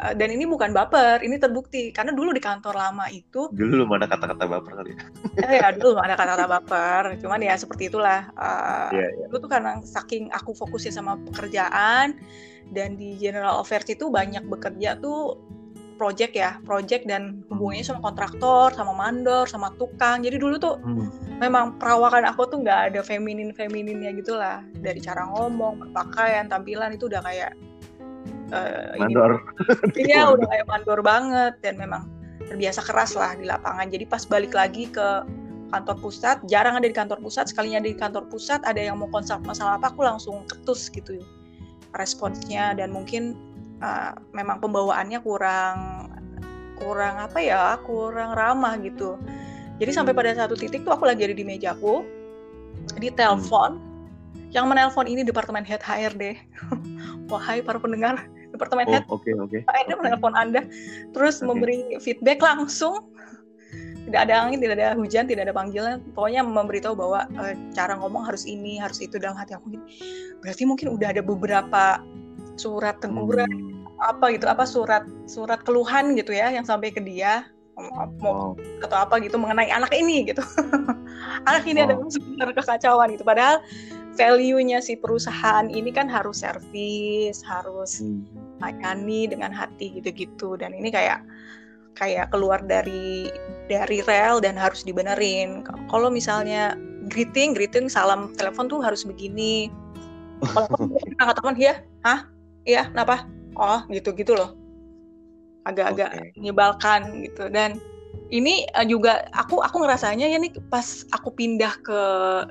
Uh, 0.00 0.16
dan 0.16 0.32
ini 0.32 0.48
bukan 0.48 0.74
baper, 0.74 1.22
ini 1.22 1.38
terbukti 1.38 1.94
karena 1.94 2.10
dulu 2.10 2.34
di 2.34 2.42
kantor 2.42 2.72
lama 2.72 3.06
itu 3.12 3.52
dulu 3.52 3.84
belum 3.84 4.00
ada 4.00 4.08
kata-kata 4.08 4.44
baper 4.48 4.72
kali 4.80 4.90
ya. 4.96 5.04
eh, 5.44 5.54
ya 5.60 5.68
dulu 5.76 5.94
belum 5.94 6.04
ada 6.08 6.16
kata-kata 6.16 6.46
baper, 6.50 7.02
cuman 7.22 7.40
ya 7.44 7.54
seperti 7.54 7.92
itulah. 7.92 8.26
Uh, 8.34 8.90
yeah, 8.90 9.06
yeah. 9.12 9.28
Dulu 9.30 9.44
tuh 9.44 9.50
karena 9.52 9.78
saking 9.86 10.32
aku 10.34 10.56
fokusnya 10.56 10.98
sama 10.98 11.14
pekerjaan 11.30 12.18
dan 12.74 12.98
di 12.98 13.14
general 13.20 13.62
affairs 13.62 13.86
itu 13.86 14.08
banyak 14.10 14.42
bekerja 14.48 14.98
tuh 14.98 15.36
project 16.00 16.32
ya, 16.32 16.56
project 16.64 17.04
dan 17.04 17.44
hubungannya 17.52 17.84
sama 17.84 18.00
kontraktor, 18.00 18.72
sama 18.72 18.96
mandor, 18.96 19.44
sama 19.44 19.68
tukang. 19.76 20.24
Jadi 20.24 20.40
dulu 20.40 20.56
tuh 20.56 20.80
hmm. 20.80 21.36
memang 21.36 21.76
perawakan 21.76 22.24
aku 22.24 22.48
tuh 22.48 22.64
nggak 22.64 22.88
ada 22.88 23.04
feminin 23.04 23.52
femininnya 23.52 24.16
gitulah. 24.16 24.64
Dari 24.80 24.96
cara 25.04 25.28
ngomong, 25.28 25.84
berpakaian, 25.84 26.48
tampilan 26.48 26.96
itu 26.96 27.12
udah 27.12 27.20
kayak 27.20 27.52
uh, 28.56 28.96
mandor. 28.96 29.44
Iya, 30.08 30.32
udah 30.32 30.48
kayak 30.48 30.66
mandor 30.72 31.04
banget 31.04 31.60
dan 31.60 31.76
memang 31.76 32.08
terbiasa 32.48 32.80
keras 32.80 33.12
lah 33.12 33.36
di 33.36 33.44
lapangan. 33.44 33.92
Jadi 33.92 34.08
pas 34.08 34.24
balik 34.24 34.56
lagi 34.56 34.88
ke 34.88 35.28
kantor 35.68 36.00
pusat, 36.00 36.40
jarang 36.48 36.80
ada 36.80 36.88
di 36.88 36.96
kantor 36.96 37.20
pusat. 37.20 37.52
Sekalinya 37.52 37.84
ada 37.84 37.92
di 37.92 37.98
kantor 38.00 38.24
pusat, 38.32 38.64
ada 38.64 38.80
yang 38.80 38.96
mau 39.04 39.12
konsult 39.12 39.44
masalah 39.44 39.76
apa, 39.76 39.92
aku 39.92 40.00
langsung 40.00 40.48
ketus 40.48 40.88
gitu 40.88 41.20
responsnya 41.98 42.70
dan 42.78 42.94
mungkin 42.94 43.34
uh, 43.80 44.12
memang 44.32 44.60
pembawaannya 44.60 45.18
kurang 45.24 45.76
kurang 46.80 47.20
apa 47.20 47.38
ya 47.40 47.76
kurang 47.84 48.32
ramah 48.32 48.80
gitu 48.80 49.20
jadi 49.76 49.92
sampai 49.92 50.16
pada 50.16 50.32
satu 50.36 50.56
titik 50.56 50.84
tuh 50.84 50.96
aku 50.96 51.04
lagi 51.08 51.28
ada 51.28 51.36
di 51.36 51.44
mejaku 51.44 52.04
di 52.96 53.12
telepon 53.12 53.80
yang 54.50 54.66
menelpon 54.66 55.06
ini 55.06 55.22
departemen 55.22 55.62
head 55.62 55.84
HRD 55.84 56.40
wahai 57.32 57.60
para 57.60 57.76
pendengar 57.76 58.24
departemen 58.50 58.88
oh, 58.88 58.92
head 58.96 59.04
okay, 59.12 59.34
okay. 59.36 59.60
HRD 59.68 59.90
menelpon 60.00 60.32
anda 60.32 60.64
terus 61.12 61.40
okay. 61.40 61.46
memberi 61.48 61.78
feedback 62.00 62.40
langsung 62.40 63.10
tidak 64.10 64.26
ada 64.26 64.42
angin, 64.42 64.58
tidak 64.58 64.74
ada 64.82 64.98
hujan, 64.98 65.24
tidak 65.30 65.46
ada 65.46 65.54
panggilan. 65.54 66.02
Pokoknya 66.18 66.42
memberitahu 66.42 66.98
bahwa 66.98 67.30
e, 67.30 67.54
cara 67.70 67.94
ngomong 67.94 68.26
harus 68.26 68.42
ini, 68.42 68.82
harus 68.82 68.98
itu 68.98 69.22
dalam 69.22 69.38
hati 69.38 69.54
aku. 69.54 69.78
Berarti 70.42 70.66
mungkin 70.66 70.90
udah 70.98 71.14
ada 71.14 71.22
beberapa 71.22 72.02
surat 72.58 72.98
teguran 72.98 73.46
hmm. 73.46 73.79
Apa 74.00 74.32
gitu 74.32 74.48
apa 74.48 74.64
surat 74.64 75.04
surat 75.28 75.60
keluhan 75.60 76.16
gitu 76.16 76.32
ya 76.32 76.48
yang 76.48 76.64
sampai 76.64 76.88
ke 76.90 77.00
dia. 77.04 77.44
Mau 77.80 78.52
oh. 78.52 78.52
atau 78.84 78.98
apa 79.00 79.16
gitu 79.24 79.40
mengenai 79.40 79.72
anak 79.72 79.92
ini 79.96 80.28
gitu. 80.28 80.44
Anak 81.48 81.64
ini 81.64 81.80
oh. 81.80 81.86
adalah 81.88 82.08
sebenarnya 82.12 82.54
kekacauan 82.60 83.08
gitu. 83.16 83.24
Padahal 83.24 83.64
value-nya 84.20 84.84
si 84.84 85.00
perusahaan 85.00 85.64
ini 85.72 85.88
kan 85.88 86.04
harus 86.04 86.44
servis 86.44 87.40
harus 87.40 88.04
hmm. 88.04 88.20
layani 88.60 89.32
dengan 89.32 89.48
hati 89.48 89.96
gitu-gitu. 89.96 90.60
Dan 90.60 90.76
ini 90.76 90.92
kayak 90.92 91.24
kayak 91.96 92.28
keluar 92.28 92.60
dari 92.60 93.32
dari 93.72 94.04
rel 94.04 94.44
dan 94.44 94.60
harus 94.60 94.84
dibenerin. 94.84 95.64
Kalau 95.88 96.12
misalnya 96.12 96.76
greeting 97.08 97.56
greeting 97.56 97.88
salam 97.88 98.36
telepon 98.36 98.68
tuh 98.68 98.84
harus 98.84 99.08
begini. 99.08 99.72
Kalau 101.16 101.32
teman 101.40 101.56
ya 101.56 101.80
hah? 102.04 102.28
Iya 102.68 102.92
kenapa 102.92 103.24
oh 103.56 103.80
gitu 103.90 104.12
gitu 104.14 104.34
loh 104.36 104.54
agak-agak 105.68 106.10
okay. 106.16 106.28
menyebalkan 106.40 107.24
gitu 107.26 107.46
dan 107.52 107.78
ini 108.30 108.66
uh, 108.78 108.86
juga 108.86 109.26
aku 109.34 109.60
aku 109.60 109.82
ngerasanya 109.82 110.26
ya 110.30 110.38
nih 110.38 110.54
pas 110.70 111.04
aku 111.10 111.34
pindah 111.34 111.74
ke 111.82 112.00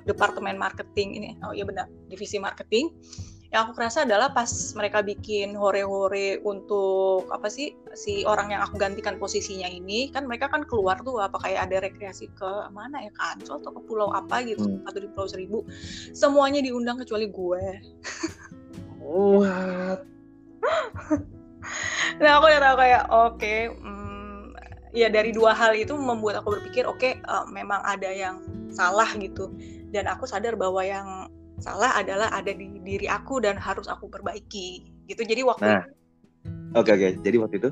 departemen 0.06 0.60
marketing 0.60 1.16
ini 1.16 1.30
oh 1.44 1.56
iya 1.56 1.64
benar 1.66 1.88
divisi 2.12 2.38
marketing 2.38 2.92
yang 3.50 3.66
aku 3.66 3.82
kerasa 3.82 4.06
adalah 4.06 4.30
pas 4.30 4.46
mereka 4.78 5.02
bikin 5.02 5.58
hore-hore 5.58 6.38
untuk 6.46 7.26
apa 7.34 7.50
sih 7.50 7.74
si 7.98 8.22
orang 8.22 8.54
yang 8.54 8.62
aku 8.62 8.78
gantikan 8.78 9.18
posisinya 9.18 9.66
ini 9.66 10.14
kan 10.14 10.30
mereka 10.30 10.54
kan 10.54 10.62
keluar 10.70 11.02
tuh 11.02 11.18
apa 11.18 11.42
kayak 11.42 11.66
ada 11.66 11.82
rekreasi 11.82 12.30
ke 12.38 12.52
mana 12.70 13.10
ya 13.10 13.10
ke 13.10 13.22
Ancol 13.26 13.58
atau 13.66 13.74
ke 13.74 13.82
pulau 13.90 14.14
apa 14.14 14.46
gitu 14.46 14.70
hmm. 14.70 14.86
atau 14.86 15.02
di 15.02 15.10
Pulau 15.10 15.26
Seribu 15.26 15.66
semuanya 16.14 16.62
diundang 16.62 17.02
kecuali 17.02 17.26
gue 17.26 17.64
What? 19.02 20.19
nah 22.22 22.40
aku 22.40 22.46
udah 22.50 22.62
tahu 22.62 22.76
kayak 22.80 23.04
oke, 23.10 23.36
okay, 23.38 23.60
hmm, 23.72 24.56
ya 24.96 25.08
dari 25.08 25.32
dua 25.32 25.56
hal 25.56 25.76
itu 25.76 25.94
membuat 25.96 26.44
aku 26.44 26.60
berpikir 26.60 26.88
oke 26.88 27.00
okay, 27.00 27.18
uh, 27.28 27.44
eh, 27.44 27.46
memang 27.52 27.82
ada 27.86 28.10
yang 28.10 28.44
salah 28.74 29.10
gitu. 29.18 29.52
Dan 29.90 30.06
aku 30.06 30.30
sadar 30.30 30.54
bahwa 30.54 30.86
yang 30.86 31.08
salah 31.58 31.92
adalah 31.98 32.30
ada 32.32 32.54
di 32.54 32.80
diri 32.86 33.10
aku 33.10 33.42
dan 33.42 33.58
harus 33.58 33.90
aku 33.90 34.08
perbaiki 34.08 34.86
gitu. 35.10 35.22
Jadi 35.26 35.42
waktu 35.44 35.66
nah. 35.66 35.84
oke 36.78 36.88
okay, 36.88 36.94
oke. 36.96 37.06
Okay. 37.06 37.12
jadi 37.26 37.38
waktu 37.42 37.56
itu? 37.60 37.70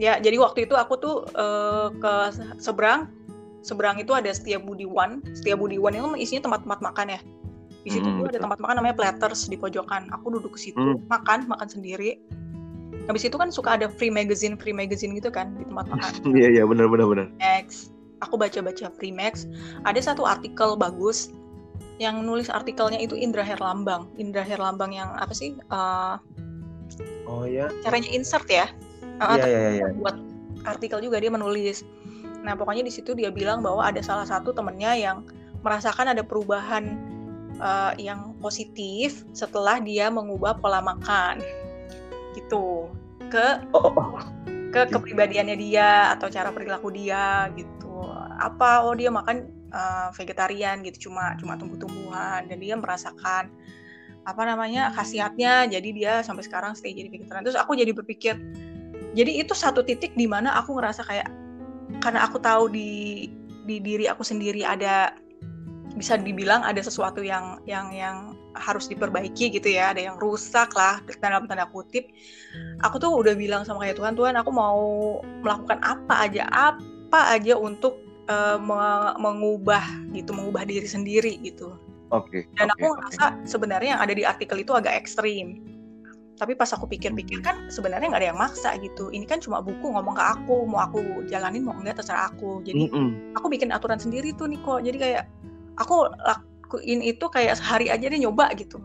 Ya 0.00 0.16
jadi 0.16 0.40
waktu 0.40 0.64
itu 0.64 0.74
aku 0.74 0.94
tuh 0.96 1.16
uh, 1.36 1.92
ke 1.92 2.14
seberang 2.56 3.12
seberang 3.60 4.00
itu 4.00 4.16
ada 4.16 4.32
Setia 4.32 4.56
Budi 4.56 4.88
One 4.88 5.20
Setia 5.36 5.52
Budi 5.52 5.76
One 5.76 6.00
itu 6.00 6.08
isinya 6.16 6.48
tempat-tempat 6.48 6.80
makan 6.80 7.06
ya 7.12 7.20
di 7.80 7.90
situ 7.96 8.04
hmm, 8.04 8.28
ada 8.28 8.38
tempat 8.44 8.60
makan 8.60 8.74
namanya 8.76 8.96
Platters 8.96 9.48
di 9.48 9.56
pojokan. 9.56 10.12
Aku 10.12 10.36
duduk 10.36 10.56
ke 10.56 10.60
situ 10.68 10.76
hmm. 10.76 11.08
makan 11.08 11.48
makan 11.48 11.68
sendiri. 11.68 12.20
Habis 13.08 13.26
itu 13.26 13.36
kan 13.40 13.48
suka 13.48 13.80
ada 13.80 13.88
free 13.88 14.12
magazine 14.12 14.54
free 14.60 14.76
magazine 14.76 15.16
gitu 15.16 15.32
kan 15.32 15.56
di 15.56 15.64
tempat 15.64 15.88
makan. 15.88 16.12
Iya 16.38 16.48
iya 16.60 16.62
benar 16.68 16.92
benar 16.92 17.06
benar. 17.08 17.26
Max. 17.40 17.88
Aku 18.20 18.36
baca 18.36 18.60
baca 18.60 18.86
free 18.92 19.14
max. 19.14 19.48
Ada 19.88 20.12
satu 20.12 20.28
artikel 20.28 20.76
bagus 20.76 21.32
yang 21.96 22.20
nulis 22.24 22.52
artikelnya 22.52 23.00
itu 23.00 23.16
Indra 23.16 23.40
Herlambang. 23.40 24.12
Indra 24.20 24.44
Herlambang 24.44 24.92
yang 24.92 25.16
apa 25.16 25.32
sih 25.32 25.56
uh, 25.72 26.20
oh 27.24 27.48
ya 27.48 27.72
caranya 27.80 28.12
insert 28.12 28.44
ya. 28.48 28.68
Uh, 29.20 29.36
iya, 29.36 29.46
iya, 29.48 29.70
iya. 29.80 29.88
buat 29.96 30.16
artikel 30.68 31.00
juga 31.00 31.16
dia 31.16 31.32
menulis. 31.32 31.80
Nah 32.44 32.56
pokoknya 32.56 32.84
di 32.84 32.92
situ 32.92 33.16
dia 33.16 33.32
bilang 33.32 33.64
bahwa 33.64 33.84
ada 33.84 34.04
salah 34.04 34.28
satu 34.28 34.52
temennya 34.52 34.96
yang 34.96 35.24
merasakan 35.60 36.12
ada 36.12 36.24
perubahan 36.24 37.09
uh, 37.60 37.92
yang 38.00 38.34
positif 38.40 39.22
setelah 39.36 39.78
dia 39.78 40.08
mengubah 40.08 40.58
pola 40.58 40.80
makan. 40.80 41.38
Gitu. 42.34 42.88
Ke 43.30 43.62
oh, 43.70 43.92
oh, 43.92 43.94
oh. 43.94 44.24
ke 44.70 44.86
kepribadiannya 44.86 45.56
dia 45.58 46.14
atau 46.16 46.26
cara 46.32 46.50
perilaku 46.50 46.90
dia 46.90 47.52
gitu. 47.54 48.02
Apa 48.40 48.82
oh 48.82 48.96
dia 48.96 49.12
makan 49.12 49.46
uh, 49.70 50.08
vegetarian 50.16 50.82
gitu 50.82 51.10
cuma 51.10 51.36
cuma 51.38 51.54
tumbuh-tumbuhan. 51.60 52.48
Dan 52.48 52.58
dia 52.58 52.74
merasakan 52.74 53.52
apa 54.24 54.42
namanya 54.42 54.90
khasiatnya. 54.96 55.68
Jadi 55.70 55.88
dia 55.94 56.24
sampai 56.26 56.42
sekarang 56.42 56.72
stay 56.74 56.96
jadi 56.96 57.12
vegetarian. 57.12 57.44
Terus 57.46 57.60
aku 57.60 57.76
jadi 57.78 57.92
berpikir 57.94 58.34
jadi 59.10 59.42
itu 59.42 59.54
satu 59.58 59.82
titik 59.82 60.14
di 60.14 60.30
mana 60.30 60.54
aku 60.54 60.78
ngerasa 60.78 61.02
kayak 61.02 61.28
karena 61.98 62.22
aku 62.22 62.38
tahu 62.38 62.70
di 62.70 63.26
di 63.66 63.82
diri 63.82 64.06
aku 64.06 64.22
sendiri 64.22 64.62
ada 64.62 65.14
bisa 66.00 66.16
dibilang 66.16 66.64
ada 66.64 66.80
sesuatu 66.80 67.20
yang 67.20 67.60
yang 67.68 67.92
yang 67.92 68.32
harus 68.56 68.88
diperbaiki 68.88 69.52
gitu 69.52 69.68
ya. 69.68 69.92
Ada 69.92 70.08
yang 70.08 70.16
rusak 70.16 70.72
lah 70.72 71.04
dalam 71.20 71.44
tanda 71.44 71.68
kutip. 71.68 72.08
Aku 72.80 72.96
tuh 72.96 73.12
udah 73.12 73.36
bilang 73.36 73.68
sama 73.68 73.84
kayak 73.84 74.00
Tuhan 74.00 74.16
Tuhan 74.16 74.34
aku 74.40 74.48
mau 74.48 74.80
melakukan 75.44 75.76
apa 75.84 76.24
aja 76.24 76.48
apa 76.48 77.36
aja 77.36 77.60
untuk 77.60 78.00
uh, 78.32 78.56
mengubah 79.20 79.84
gitu 80.16 80.32
mengubah 80.32 80.64
diri 80.64 80.88
sendiri 80.88 81.36
gitu. 81.44 81.76
Oke 82.10 82.42
okay, 82.42 82.42
dan 82.58 82.72
okay, 82.74 82.82
aku 82.82 82.86
ngerasa 82.98 83.24
okay. 83.30 83.46
sebenarnya 83.46 83.90
yang 83.94 84.02
ada 84.02 84.14
di 84.16 84.24
artikel 84.26 84.56
itu 84.64 84.72
agak 84.74 84.96
ekstrim. 84.96 85.62
Tapi 86.40 86.56
pas 86.56 86.72
aku 86.72 86.88
pikir-pikir 86.88 87.44
kan 87.44 87.68
sebenarnya 87.68 88.08
nggak 88.08 88.22
ada 88.24 88.28
yang 88.32 88.40
maksa 88.40 88.72
gitu. 88.80 89.12
Ini 89.12 89.28
kan 89.28 89.44
cuma 89.44 89.60
buku 89.60 89.92
ngomong 89.92 90.16
ke 90.16 90.24
aku 90.24 90.64
mau 90.64 90.88
aku 90.88 91.28
jalanin 91.28 91.68
mau 91.68 91.76
enggak 91.76 92.00
terserah 92.00 92.32
aku. 92.32 92.64
Jadi 92.64 92.88
mm 92.88 92.90
-mm. 92.90 93.08
aku 93.36 93.52
bikin 93.52 93.68
aturan 93.68 94.00
sendiri 94.00 94.32
tuh 94.32 94.48
nih 94.48 94.58
kok 94.64 94.80
jadi 94.80 94.96
kayak 94.96 95.24
aku 95.78 96.08
lakuin 96.24 97.02
itu 97.02 97.26
kayak 97.30 97.58
sehari 97.58 97.92
aja 97.92 98.06
deh 98.06 98.18
nyoba 98.18 98.50
gitu. 98.56 98.80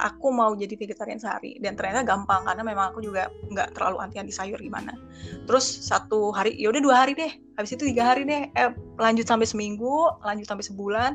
Aku 0.00 0.32
mau 0.32 0.56
jadi 0.56 0.72
vegetarian 0.80 1.20
sehari. 1.20 1.60
Dan 1.60 1.76
ternyata 1.76 2.06
gampang 2.06 2.48
karena 2.48 2.64
memang 2.64 2.94
aku 2.94 3.04
juga 3.04 3.28
nggak 3.52 3.76
terlalu 3.76 4.00
anti 4.00 4.16
anti 4.16 4.32
sayur 4.32 4.56
gimana. 4.56 4.96
Terus 5.44 5.66
satu 5.66 6.32
hari 6.32 6.56
ya 6.56 6.72
udah 6.72 6.80
dua 6.80 6.96
hari 7.04 7.12
deh. 7.12 7.32
Habis 7.60 7.76
itu 7.76 7.92
tiga 7.92 8.14
hari 8.14 8.24
deh. 8.24 8.48
Eh, 8.56 8.70
lanjut 8.96 9.28
sampai 9.28 9.44
seminggu 9.44 10.08
lanjut 10.24 10.48
sampai 10.48 10.64
sebulan. 10.64 11.12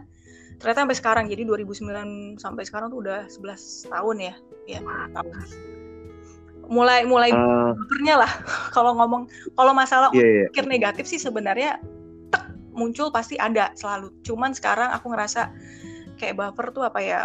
Ternyata 0.61 0.85
sampai 0.85 0.97
sekarang. 0.97 1.25
Jadi 1.31 1.47
2009 1.49 2.37
sampai 2.37 2.63
sekarang 2.67 2.93
tuh 2.93 3.01
udah 3.01 3.25
11 3.31 3.89
tahun 3.89 4.15
ya. 4.21 4.33
Ya 4.69 4.79
tahun 5.13 5.33
mulai 6.69 7.05
mulai 7.05 7.29
uh, 7.33 7.73
lah. 8.17 8.31
Kalau 8.75 8.97
ngomong 8.97 9.29
kalau 9.55 9.71
masalah 9.71 10.09
yeah, 10.13 10.45
yeah. 10.45 10.47
pikir 10.51 10.65
negatif 10.65 11.05
sih 11.07 11.21
sebenarnya 11.21 11.79
muncul 12.75 13.09
pasti 13.09 13.39
ada 13.39 13.71
selalu. 13.73 14.11
Cuman 14.21 14.51
sekarang 14.51 14.91
aku 14.91 15.09
ngerasa 15.11 15.49
kayak 16.19 16.35
buffer 16.35 16.71
tuh 16.71 16.83
apa 16.87 16.99
ya 16.99 17.19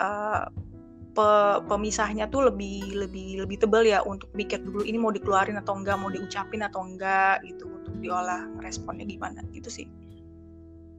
pe, 1.15 1.29
pemisahnya 1.67 2.31
tuh 2.31 2.51
lebih 2.51 3.07
lebih 3.07 3.45
lebih 3.47 3.57
tebal 3.59 3.83
ya 3.83 4.03
untuk 4.07 4.31
mikir 4.35 4.63
dulu 4.63 4.87
ini 4.87 4.99
mau 4.99 5.11
dikeluarin 5.11 5.59
atau 5.59 5.79
enggak 5.79 5.99
mau 5.99 6.11
diucapin 6.11 6.63
atau 6.63 6.87
enggak 6.87 7.43
gitu 7.47 7.67
untuk 7.67 7.95
diolah 7.99 8.47
responnya 8.63 9.07
gimana 9.07 9.43
gitu 9.51 9.69
sih. 9.71 9.87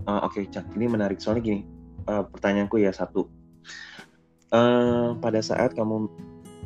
Uh, 0.06 0.22
oke 0.26 0.38
okay, 0.38 0.44
Cak. 0.52 0.68
Ini 0.76 0.86
menarik. 0.92 1.24
Soalnya 1.24 1.44
gini 1.44 1.60
uh, 2.12 2.28
pertanyaanku 2.28 2.82
ya 2.82 2.92
satu. 2.92 3.28
Uh, 4.52 5.16
pada 5.24 5.40
saat 5.40 5.72
kamu 5.72 6.12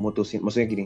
mutusin 0.01 0.41
maksudnya 0.41 0.67
gini 0.67 0.85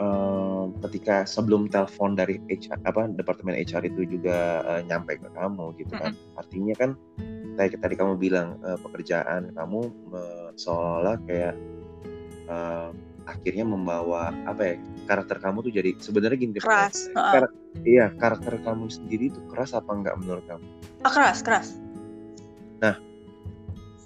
uh, 0.00 0.70
ketika 0.88 1.28
sebelum 1.28 1.68
telepon 1.68 2.16
dari 2.16 2.40
HR 2.48 2.80
apa 2.86 3.10
departemen 3.12 3.58
HR 3.58 3.88
itu 3.88 4.06
juga 4.06 4.62
uh, 4.64 4.80
nyampe 4.86 5.18
ke 5.18 5.28
kamu 5.34 5.76
gitu 5.80 5.92
kan. 5.96 6.14
Mm-hmm. 6.14 6.40
artinya 6.40 6.74
kan 6.78 6.90
tadi 7.58 7.76
tadi 7.76 7.94
kamu 7.98 8.16
bilang 8.16 8.56
uh, 8.64 8.78
pekerjaan 8.80 9.52
kamu 9.52 9.80
uh, 10.14 10.50
seolah 10.56 11.20
kayak 11.28 11.54
uh, 12.48 12.94
akhirnya 13.26 13.62
membawa 13.62 14.34
apa 14.50 14.74
ya 14.74 14.74
karakter 15.06 15.38
kamu 15.38 15.62
tuh 15.62 15.72
jadi 15.74 15.90
sebenarnya 16.02 16.38
gini 16.38 16.58
keras 16.58 17.06
kar 17.14 17.50
iya 17.86 18.10
karakter 18.18 18.58
kamu 18.62 18.90
sendiri 18.90 19.30
itu 19.30 19.40
keras 19.50 19.74
apa 19.74 19.90
enggak 19.94 20.18
menurut 20.18 20.42
kamu? 20.50 20.66
Ah, 21.06 21.12
keras 21.12 21.38
keras. 21.42 21.68
Nah 22.82 22.98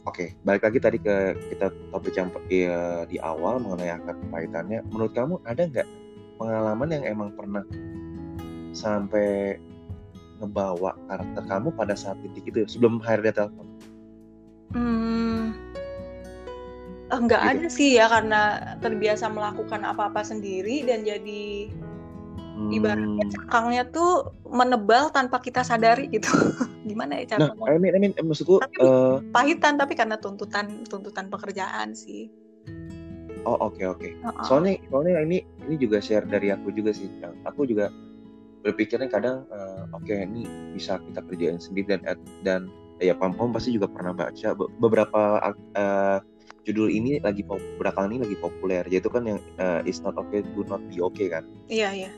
oke 0.07 0.15
okay, 0.15 0.29
balik 0.47 0.63
lagi 0.63 0.79
tadi 0.79 0.99
ke 1.03 1.35
kita 1.51 1.75
topik 1.91 2.15
yang 2.15 2.31
ya, 2.49 3.05
di 3.11 3.19
awal 3.19 3.59
mengenai 3.59 3.99
akar 3.99 4.15
kepahitannya. 4.15 4.81
Menurut 4.95 5.13
kamu 5.13 5.35
ada 5.43 5.63
nggak 5.67 5.89
pengalaman 6.39 6.89
yang 6.95 7.05
emang 7.05 7.31
pernah 7.35 7.67
sampai 8.71 9.59
ngebawa 10.39 10.95
karakter 11.09 11.43
kamu 11.49 11.69
pada 11.75 11.95
saat 11.97 12.17
titik 12.23 12.55
itu 12.55 12.69
sebelum 12.69 13.03
dia 13.03 13.33
telepon? 13.35 13.67
Hmm, 14.77 15.57
enggak 17.09 17.41
gitu. 17.41 17.51
ada 17.57 17.67
sih 17.71 17.91
ya 17.97 18.07
karena 18.11 18.43
terbiasa 18.85 19.31
melakukan 19.33 19.83
apa-apa 19.87 20.21
sendiri 20.21 20.85
dan 20.85 21.07
jadi 21.07 21.73
hmm. 22.57 22.73
ibaratnya 22.73 23.25
cangkangnya 23.31 23.85
tuh 23.93 24.33
menebal 24.49 25.13
tanpa 25.13 25.39
kita 25.45 25.61
sadari 25.61 26.09
gitu. 26.09 26.33
Gimana 26.89 27.21
ya 27.21 27.37
cara 27.37 27.53
nah, 27.53 27.69
I 27.69 27.77
mean, 27.77 27.93
I 27.93 28.01
mean, 28.01 28.13
maksudku 28.17 28.65
tapi, 28.65 28.81
uh, 28.81 29.21
pahitan 29.31 29.77
tapi 29.77 29.93
karena 29.93 30.17
tuntutan 30.17 30.89
tuntutan 30.89 31.29
pekerjaan 31.29 31.93
sih. 31.93 32.33
Oh 33.47 33.55
oke 33.61 33.79
okay, 33.79 33.87
oke. 33.87 34.01
Okay. 34.01 34.13
uh 34.25 34.33
-uh. 34.33 34.45
soalnya 34.49 34.81
soalnya 34.89 35.23
ini 35.23 35.45
ini 35.69 35.77
juga 35.79 36.01
share 36.01 36.25
dari 36.27 36.51
aku 36.51 36.73
juga 36.73 36.97
sih. 36.97 37.07
Aku 37.47 37.69
juga 37.69 37.93
berpikirnya 38.65 39.07
kadang 39.13 39.47
uh, 39.53 39.87
oke 39.95 40.03
okay, 40.09 40.27
ini 40.27 40.49
bisa 40.75 40.99
kita 40.99 41.21
kerjain 41.29 41.61
sendiri 41.61 41.95
dan 42.01 42.19
dan 42.43 42.61
ya 42.99 43.13
pam 43.13 43.37
pam 43.37 43.53
pasti 43.53 43.77
juga 43.77 43.87
pernah 43.87 44.17
baca. 44.17 44.57
Beberapa 44.57 45.23
uh, 45.77 46.19
judul 46.67 46.91
ini 46.91 47.23
lagi 47.23 47.47
beberapa 47.47 48.07
ini 48.07 48.23
lagi 48.23 48.35
populer. 48.39 48.83
Yaitu 48.91 49.11
kan 49.11 49.27
yang 49.27 49.39
uh, 49.63 49.83
it's 49.87 50.03
not 50.03 50.19
okay 50.19 50.43
to 50.43 50.63
not 50.67 50.83
be 50.91 50.99
okay 50.99 51.31
kan? 51.31 51.47
Iya 51.71 51.91
iya 51.95 52.11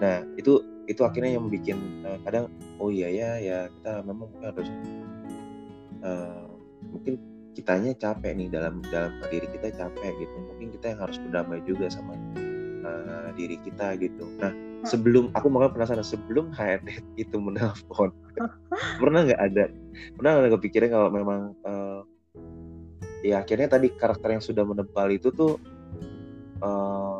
nah 0.00 0.24
itu 0.40 0.64
itu 0.88 1.06
akhirnya 1.06 1.38
yang 1.38 1.46
bikin 1.46 2.02
uh, 2.02 2.18
kadang 2.26 2.50
oh 2.82 2.90
iya 2.90 3.08
ya 3.12 3.30
ya 3.38 3.58
kita 3.70 4.02
memang 4.02 4.28
harus 4.42 4.68
uh, 6.02 6.50
mungkin 6.90 7.20
kitanya 7.54 7.92
capek 7.94 8.32
nih 8.34 8.48
dalam 8.48 8.80
dalam 8.88 9.20
diri 9.28 9.46
kita 9.52 9.74
capek 9.74 10.12
gitu. 10.18 10.36
Mungkin 10.50 10.68
kita 10.74 10.96
yang 10.96 11.00
harus 11.04 11.20
berdamai 11.20 11.60
juga 11.68 11.92
sama 11.92 12.16
uh, 12.86 13.28
diri 13.36 13.60
kita 13.60 14.00
gitu. 14.00 14.24
Nah 14.40 14.50
hmm. 14.50 14.88
sebelum 14.88 15.28
aku 15.36 15.46
makan 15.52 15.76
penasaran 15.76 16.06
sebelum 16.06 16.50
HRD 16.56 17.04
itu 17.20 17.36
menelpon 17.36 18.10
pernah 18.96 19.26
nggak 19.26 19.40
ada 19.40 19.68
pernah 20.16 20.30
nggak 20.40 20.52
kepikiran 20.56 20.88
kalau 20.88 21.08
memang 21.12 21.40
uh, 21.68 22.00
ya 23.20 23.44
akhirnya 23.44 23.68
tadi 23.68 23.92
karakter 23.92 24.32
yang 24.32 24.44
sudah 24.44 24.64
menebal 24.64 25.08
itu 25.12 25.28
tuh 25.28 25.60
uh, 26.64 27.19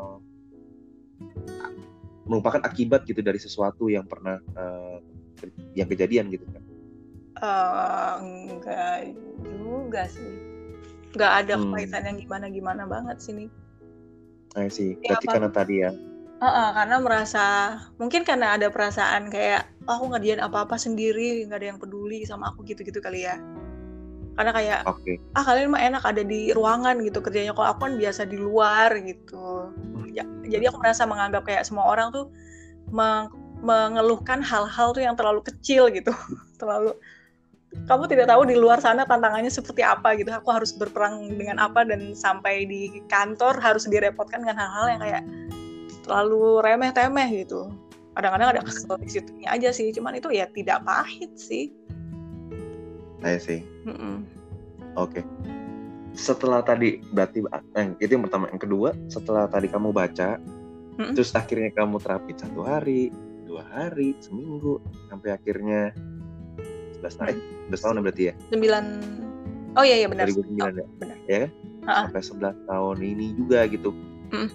merupakan 2.30 2.62
akibat 2.62 3.02
gitu 3.10 3.18
dari 3.26 3.42
sesuatu 3.42 3.90
yang 3.90 4.06
pernah 4.06 4.38
uh, 4.54 5.02
yang 5.74 5.90
kejadian 5.90 6.30
gitu 6.30 6.46
kan? 6.46 6.62
Uh, 7.42 8.14
enggak 8.54 9.10
juga 9.42 10.06
sih, 10.06 10.30
enggak 11.10 11.32
ada 11.42 11.54
hmm. 11.58 11.74
kaitan 11.74 12.04
yang 12.06 12.18
gimana 12.22 12.46
gimana 12.46 12.82
banget 12.86 13.18
sini. 13.18 13.50
Nah 14.54 14.70
sih, 14.70 14.94
berarti 15.02 15.26
ya, 15.26 15.32
karena 15.34 15.50
tadi 15.50 15.74
ya. 15.82 15.90
Uh, 16.40 16.46
uh, 16.46 16.68
karena 16.72 16.96
merasa 17.02 17.44
mungkin 17.98 18.22
karena 18.22 18.54
ada 18.54 18.70
perasaan 18.70 19.28
kayak 19.28 19.66
oh, 19.90 19.98
aku 19.98 20.14
ngerjain 20.14 20.38
apa-apa 20.38 20.78
sendiri, 20.78 21.42
nggak 21.50 21.58
ada 21.58 21.68
yang 21.74 21.80
peduli 21.82 22.22
sama 22.22 22.54
aku 22.54 22.62
gitu-gitu 22.62 23.02
kali 23.02 23.26
ya. 23.26 23.36
Karena 24.40 24.56
kayak 24.56 24.80
okay. 24.88 25.20
ah 25.36 25.44
kalian 25.44 25.76
mah 25.76 25.84
enak 25.84 26.00
ada 26.00 26.24
di 26.24 26.48
ruangan 26.56 26.96
gitu 27.04 27.20
kerjanya. 27.20 27.52
Kalau 27.52 27.76
aku 27.76 27.92
kan 27.92 27.94
biasa 28.00 28.24
di 28.24 28.40
luar 28.40 28.88
gitu. 29.04 29.68
Ya, 30.16 30.24
jadi 30.48 30.72
aku 30.72 30.80
merasa 30.80 31.04
menganggap 31.04 31.44
kayak 31.44 31.68
semua 31.68 31.84
orang 31.84 32.08
tuh 32.08 32.32
meng 32.88 33.28
mengeluhkan 33.60 34.40
hal-hal 34.40 34.96
tuh 34.96 35.04
yang 35.04 35.12
terlalu 35.12 35.44
kecil 35.44 35.92
gitu. 35.92 36.08
Terlalu 36.60 36.96
kamu 37.84 38.08
tidak 38.08 38.32
tahu 38.32 38.48
di 38.48 38.56
luar 38.56 38.80
sana 38.80 39.04
tantangannya 39.04 39.52
seperti 39.52 39.84
apa 39.84 40.16
gitu. 40.16 40.32
Aku 40.32 40.48
harus 40.48 40.72
berperang 40.72 41.36
dengan 41.36 41.60
apa 41.60 41.84
dan 41.84 42.16
sampai 42.16 42.64
di 42.64 43.04
kantor 43.12 43.60
harus 43.60 43.84
direpotkan 43.92 44.40
dengan 44.40 44.56
hal-hal 44.64 44.86
yang 44.96 45.00
kayak 45.04 45.22
terlalu 46.08 46.64
remeh 46.64 46.96
temeh 46.96 47.44
gitu. 47.44 47.68
Kadang-kadang 48.16 48.56
ada 48.56 48.62
kesel 48.64 48.96
di 49.04 49.12
situ 49.12 49.36
aja 49.44 49.68
sih. 49.68 49.92
Cuman 49.92 50.16
itu 50.16 50.32
ya 50.32 50.48
tidak 50.48 50.80
pahit 50.88 51.36
sih 51.36 51.68
saya 53.20 53.38
sih 53.38 53.60
mm 53.84 53.94
-mm. 53.94 54.16
oke 54.96 55.20
okay 55.20 55.24
setelah 56.14 56.60
tadi 56.62 56.98
berarti 57.14 57.46
eh, 57.78 57.94
itu 58.02 58.10
yang 58.18 58.24
pertama 58.26 58.50
yang 58.50 58.60
kedua 58.60 58.90
setelah 59.06 59.46
tadi 59.46 59.70
kamu 59.70 59.94
baca 59.94 60.36
hmm? 60.98 61.14
terus 61.14 61.30
akhirnya 61.34 61.70
kamu 61.70 62.02
terapin 62.02 62.34
satu 62.34 62.66
hari 62.66 63.14
dua 63.46 63.62
hari 63.70 64.14
seminggu 64.18 64.82
sampai 65.10 65.34
akhirnya 65.34 65.94
sebelas 66.94 67.14
tahun 67.16 67.38
hmm. 67.38 67.72
11 67.72 67.82
tahun 67.82 67.94
ya 67.94 68.02
berarti 68.02 68.22
ya 68.22 68.34
sembilan 68.50 68.84
oh 69.78 69.84
iya 69.86 69.96
iya 70.02 70.08
benar 70.10 70.26
2009 70.28 70.34
oh, 70.34 70.68
ya 70.68 70.86
benar 70.98 71.18
ya 71.26 71.38
kan 71.38 71.50
uh-uh. 71.86 72.04
sampai 72.10 72.22
sebelas 72.22 72.56
tahun 72.66 72.96
ini 73.00 73.26
juga 73.38 73.60
gitu 73.70 73.90
hmm. 74.34 74.50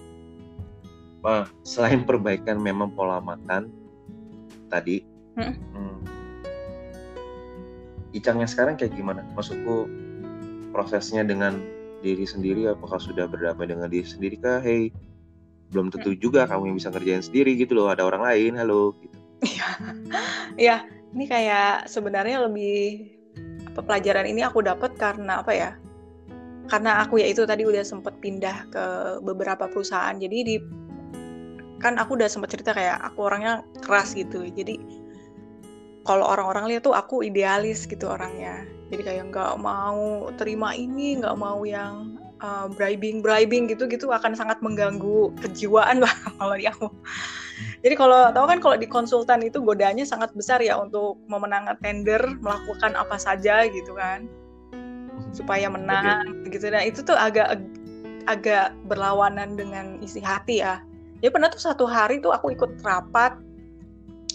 Wah, 1.26 1.42
selain 1.66 2.06
perbaikan 2.06 2.62
memang 2.62 2.94
pola 2.94 3.18
makan 3.18 3.66
tadi 4.70 5.02
hmm. 5.34 5.54
Icangnya 8.16 8.48
sekarang 8.48 8.80
kayak 8.80 8.96
gimana? 8.96 9.20
Maksudku 9.36 9.84
prosesnya 10.72 11.20
dengan 11.22 11.60
diri 12.00 12.24
sendiri 12.24 12.72
apakah 12.72 12.96
sudah 12.96 13.28
berdamai 13.28 13.68
dengan 13.68 13.92
diri 13.92 14.08
sendiri 14.08 14.40
kah? 14.40 14.64
Hey 14.64 14.88
belum 15.70 15.90
tentu 15.90 16.14
hmm. 16.14 16.20
juga 16.22 16.46
kamu 16.46 16.70
yang 16.70 16.76
bisa 16.78 16.88
ngerjain 16.94 17.22
sendiri 17.24 17.58
gitu 17.58 17.74
loh 17.74 17.90
ada 17.90 18.06
orang 18.06 18.22
lain 18.22 18.52
halo 18.58 18.94
gitu. 19.02 19.16
Iya. 19.42 19.68
Ya 20.56 20.88
ini 21.12 21.28
kayak 21.28 21.84
sebenarnya 21.84 22.48
lebih 22.48 23.12
apa 23.68 23.84
pelajaran 23.84 24.24
ini 24.24 24.40
aku 24.40 24.64
dapat 24.64 24.96
karena 24.96 25.44
apa 25.44 25.52
ya 25.52 25.70
karena 26.72 27.04
aku 27.04 27.20
ya 27.20 27.28
itu 27.28 27.44
tadi 27.44 27.68
udah 27.68 27.84
sempet 27.84 28.16
pindah 28.24 28.64
ke 28.72 28.84
beberapa 29.20 29.68
perusahaan. 29.68 30.16
Jadi 30.16 30.38
di 30.48 30.56
kan 31.76 32.00
aku 32.00 32.16
udah 32.16 32.24
sempet 32.24 32.56
cerita 32.56 32.72
kayak 32.72 32.96
aku 33.04 33.28
orangnya 33.28 33.60
keras 33.84 34.16
gitu. 34.16 34.48
Jadi 34.48 34.80
kalau 36.06 36.24
orang-orang 36.24 36.70
lihat 36.70 36.86
tuh 36.86 36.94
aku 36.94 37.26
idealis 37.26 37.84
gitu 37.84 38.06
orangnya. 38.06 38.62
Jadi 38.94 39.02
kayak 39.02 39.24
nggak 39.34 39.58
mau 39.58 40.30
terima 40.38 40.70
ini 40.72 41.18
nggak 41.18 41.34
mau 41.34 41.66
yang 41.66 42.22
uh, 42.38 42.70
bribing 42.70 43.18
bribing 43.18 43.66
gitu 43.66 43.90
gitu 43.90 44.14
akan 44.14 44.38
sangat 44.38 44.62
mengganggu 44.62 45.34
kejiwaan 45.42 46.00
lah 46.06 46.14
kalau 46.38 46.54
di 46.54 46.70
aku. 46.70 46.88
Jadi 47.82 47.94
kalau 47.96 48.30
tahu 48.30 48.46
kan 48.46 48.58
kalau 48.62 48.76
di 48.78 48.88
konsultan 48.88 49.42
itu 49.42 49.58
godanya 49.58 50.06
sangat 50.06 50.30
besar 50.36 50.62
ya 50.62 50.78
untuk 50.78 51.18
memenangkan 51.26 51.76
tender 51.82 52.22
melakukan 52.38 52.94
apa 52.94 53.18
saja 53.18 53.66
gitu 53.66 53.96
kan. 53.98 54.30
Supaya 55.34 55.66
menang 55.66 56.46
okay. 56.46 56.56
gitu. 56.56 56.70
Dan 56.70 56.86
itu 56.86 57.02
tuh 57.02 57.18
agak 57.18 57.58
agak 58.30 58.74
berlawanan 58.86 59.54
dengan 59.58 59.98
isi 60.02 60.22
hati 60.22 60.62
ya. 60.62 60.82
Jadi 61.22 61.32
pernah 61.32 61.48
tuh 61.48 61.62
satu 61.62 61.88
hari 61.88 62.20
tuh 62.20 62.34
aku 62.34 62.52
ikut 62.52 62.84
rapat, 62.84 63.38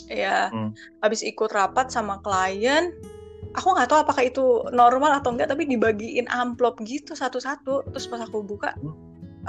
ya 0.08 0.50
hmm. 0.50 0.74
habis 1.04 1.22
ikut 1.22 1.52
rapat 1.52 1.92
sama 1.92 2.18
klien, 2.24 2.96
aku 3.54 3.68
nggak 3.76 3.90
tahu 3.92 4.00
apakah 4.02 4.24
itu 4.26 4.46
normal 4.72 5.20
atau 5.20 5.36
enggak, 5.36 5.52
tapi 5.52 5.68
dibagiin 5.68 6.26
amplop 6.32 6.80
gitu 6.88 7.14
satu-satu, 7.14 7.92
terus 7.92 8.06
pas 8.08 8.22
aku 8.24 8.42
buka, 8.42 8.74
hmm. 8.80 8.96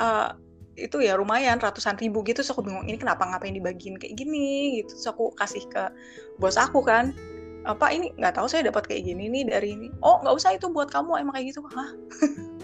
uh, 0.00 0.34
itu 0.76 1.04
ya 1.04 1.16
lumayan 1.20 1.60
ratusan 1.60 2.00
ribu 2.00 2.24
gitu, 2.24 2.40
terus 2.40 2.52
aku 2.52 2.64
bingung 2.64 2.88
ini 2.88 2.96
kenapa 2.96 3.28
ngapain 3.28 3.54
dibagiin 3.54 3.96
kayak 3.96 4.18
gini, 4.18 4.82
gitu, 4.82 4.96
terus 4.96 5.06
aku 5.08 5.30
kasih 5.38 5.64
ke 5.68 5.92
bos 6.40 6.58
aku 6.58 6.82
kan, 6.82 7.14
apa 7.62 7.94
ini 7.94 8.10
nggak 8.18 8.36
tahu 8.36 8.50
saya 8.50 8.66
dapat 8.66 8.90
kayak 8.90 9.06
gini 9.06 9.30
nih 9.30 9.46
dari 9.46 9.78
ini, 9.78 9.88
oh 10.02 10.18
nggak 10.24 10.34
usah 10.34 10.56
itu 10.56 10.66
buat 10.72 10.90
kamu 10.90 11.22
emang 11.22 11.38
kayak 11.38 11.54
gitu, 11.54 11.62
hah? 11.70 11.90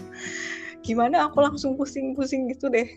gimana? 0.83 1.29
Aku 1.29 1.43
langsung 1.43 1.75
pusing-pusing 1.75 2.49
gitu 2.51 2.71
deh. 2.71 2.87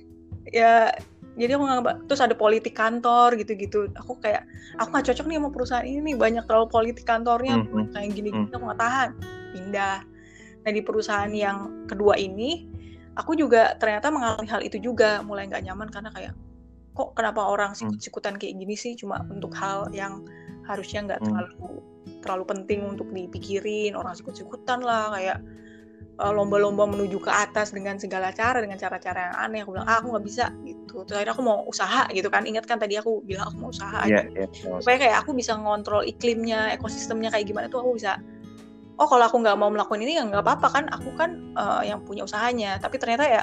Ya 0.51 0.91
jadi 1.33 1.57
aku 1.57 1.65
nggak 1.65 1.97
terus 2.09 2.21
ada 2.21 2.37
politik 2.37 2.77
kantor 2.77 3.41
gitu-gitu 3.41 3.89
aku 3.97 4.21
kayak 4.21 4.45
aku 4.77 4.93
nggak 4.93 5.07
cocok 5.13 5.27
nih 5.29 5.37
sama 5.41 5.49
perusahaan 5.49 5.87
ini 5.87 6.01
nih 6.13 6.17
banyak 6.21 6.45
terlalu 6.45 6.69
politik 6.69 7.05
kantornya 7.09 7.57
mm 7.57 7.65
-hmm. 7.69 7.85
kayak 7.97 8.11
gini-gini 8.13 8.49
mm. 8.49 8.57
aku 8.57 8.65
nggak 8.69 8.81
tahan 8.81 9.11
pindah 9.57 9.99
nah 10.63 10.71
di 10.71 10.81
perusahaan 10.85 11.33
yang 11.33 11.89
kedua 11.89 12.15
ini 12.21 12.69
aku 13.17 13.37
juga 13.37 13.77
ternyata 13.81 14.13
mengalami 14.13 14.49
hal 14.49 14.61
itu 14.61 14.77
juga 14.79 15.25
mulai 15.25 15.49
nggak 15.49 15.65
nyaman 15.65 15.89
karena 15.89 16.11
kayak 16.13 16.33
kok 16.93 17.17
kenapa 17.17 17.41
orang 17.49 17.73
mm. 17.73 17.79
sikut-sikutan 17.81 18.37
kayak 18.37 18.55
gini 18.61 18.77
sih 18.77 18.93
cuma 18.93 19.25
untuk 19.33 19.57
hal 19.57 19.89
yang 19.97 20.25
harusnya 20.69 21.09
nggak 21.09 21.21
mm. 21.25 21.27
terlalu 21.27 21.81
terlalu 22.23 22.45
penting 22.47 22.81
untuk 22.87 23.09
dipikirin 23.11 23.97
orang 23.97 24.13
sikut-sikutan 24.13 24.85
lah 24.85 25.11
kayak 25.17 25.39
lomba-lomba 26.31 26.87
menuju 26.87 27.19
ke 27.19 27.33
atas 27.33 27.75
dengan 27.75 27.99
segala 27.99 28.31
cara 28.31 28.63
dengan 28.63 28.79
cara-cara 28.79 29.33
yang 29.33 29.37
aneh. 29.43 29.61
Aku 29.67 29.75
bilang 29.75 29.89
ah, 29.91 29.99
aku 29.99 30.15
nggak 30.15 30.25
bisa 30.29 30.45
gitu. 30.63 31.03
Terus 31.03 31.17
akhirnya 31.19 31.35
aku 31.35 31.43
mau 31.43 31.59
usaha 31.67 32.07
gitu 32.15 32.29
kan. 32.31 32.47
Ingat 32.47 32.65
kan 32.71 32.79
tadi 32.79 32.95
aku 32.95 33.25
bilang 33.27 33.51
aku 33.51 33.57
mau 33.59 33.71
usaha 33.75 34.07
yeah, 34.07 34.23
gitu. 34.29 34.47
yeah, 34.47 34.79
supaya 34.79 34.97
kayak 35.03 35.17
aku 35.27 35.35
bisa 35.35 35.59
ngontrol 35.59 36.07
iklimnya 36.07 36.71
ekosistemnya 36.79 37.35
kayak 37.35 37.51
gimana 37.51 37.67
tuh 37.67 37.83
aku 37.83 37.99
bisa 37.99 38.23
oh 39.01 39.09
kalau 39.09 39.25
aku 39.27 39.41
nggak 39.43 39.57
mau 39.59 39.73
melakukan 39.73 40.05
ini 40.05 40.21
ya 40.21 40.23
nggak 40.23 40.45
apa-apa 40.47 40.69
kan. 40.71 40.85
Aku 40.95 41.11
kan 41.19 41.31
uh, 41.59 41.83
yang 41.83 41.99
punya 42.07 42.23
usahanya. 42.23 42.79
Tapi 42.79 43.01
ternyata 43.03 43.27
ya 43.27 43.43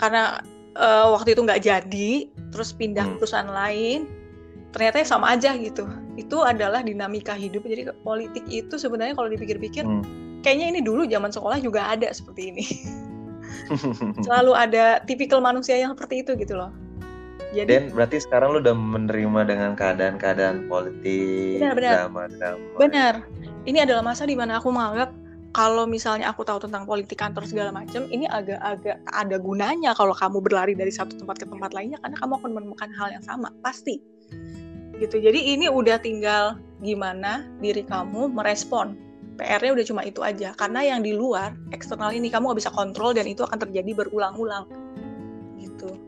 karena 0.00 0.42
uh, 0.74 1.14
waktu 1.14 1.38
itu 1.38 1.46
nggak 1.46 1.62
jadi 1.62 2.10
terus 2.50 2.74
pindah 2.74 3.06
hmm. 3.06 3.22
perusahaan 3.22 3.46
lain 3.46 4.10
ternyata 4.74 4.98
ya 4.98 5.06
sama 5.06 5.36
aja 5.36 5.54
gitu. 5.54 5.86
Itu 6.18 6.42
adalah 6.42 6.82
dinamika 6.82 7.36
hidup. 7.36 7.62
Jadi 7.68 7.92
politik 8.02 8.42
itu 8.48 8.74
sebenarnya 8.80 9.14
kalau 9.14 9.30
dipikir-pikir 9.30 9.86
hmm 9.86 10.31
kayaknya 10.42 10.66
ini 10.76 10.80
dulu 10.82 11.06
zaman 11.06 11.30
sekolah 11.30 11.58
juga 11.62 11.88
ada 11.88 12.10
seperti 12.10 12.42
ini. 12.52 12.64
Selalu 14.26 14.52
ada 14.52 15.00
tipikal 15.04 15.40
manusia 15.40 15.78
yang 15.78 15.94
seperti 15.94 16.26
itu 16.26 16.34
gitu 16.36 16.58
loh. 16.58 16.72
Jadi 17.52 17.68
Dan 17.68 17.92
berarti 17.92 18.16
sekarang 18.16 18.56
lu 18.56 18.58
udah 18.64 18.72
menerima 18.72 19.40
dengan 19.44 19.70
keadaan-keadaan 19.76 20.72
politik, 20.72 21.60
benar, 21.60 21.76
benar. 21.76 21.92
drama. 22.08 22.22
Benar. 22.80 23.14
Ini 23.68 23.84
adalah 23.84 24.00
masa 24.00 24.24
di 24.24 24.32
mana 24.32 24.56
aku 24.56 24.72
menganggap 24.72 25.12
kalau 25.52 25.84
misalnya 25.84 26.32
aku 26.32 26.48
tahu 26.48 26.64
tentang 26.64 26.88
politik 26.88 27.20
kantor 27.20 27.44
segala 27.44 27.68
macam, 27.76 28.08
ini 28.08 28.24
agak-agak 28.24 29.04
ada 29.04 29.36
gunanya 29.36 29.92
kalau 29.92 30.16
kamu 30.16 30.40
berlari 30.40 30.72
dari 30.72 30.88
satu 30.88 31.12
tempat 31.20 31.44
ke 31.44 31.46
tempat 31.46 31.76
lainnya 31.76 32.00
karena 32.00 32.16
kamu 32.16 32.40
akan 32.40 32.50
menemukan 32.56 32.88
hal 32.96 33.12
yang 33.12 33.20
sama, 33.20 33.52
pasti. 33.60 34.00
Gitu. 34.96 35.20
Jadi 35.20 35.52
ini 35.52 35.68
udah 35.68 36.00
tinggal 36.00 36.56
gimana 36.80 37.44
diri 37.60 37.84
kamu 37.84 38.32
merespon 38.32 38.96
PR-nya 39.42 39.72
udah 39.74 39.86
cuma 39.90 40.02
itu 40.06 40.22
aja. 40.22 40.54
Karena 40.54 40.86
yang 40.86 41.02
di 41.02 41.10
luar 41.10 41.58
eksternal 41.74 42.14
ini 42.14 42.30
kamu 42.30 42.54
gak 42.54 42.60
bisa 42.62 42.70
kontrol 42.70 43.10
dan 43.10 43.26
itu 43.26 43.42
akan 43.42 43.58
terjadi 43.58 43.90
berulang-ulang. 44.06 44.70
Gitu. 45.58 45.98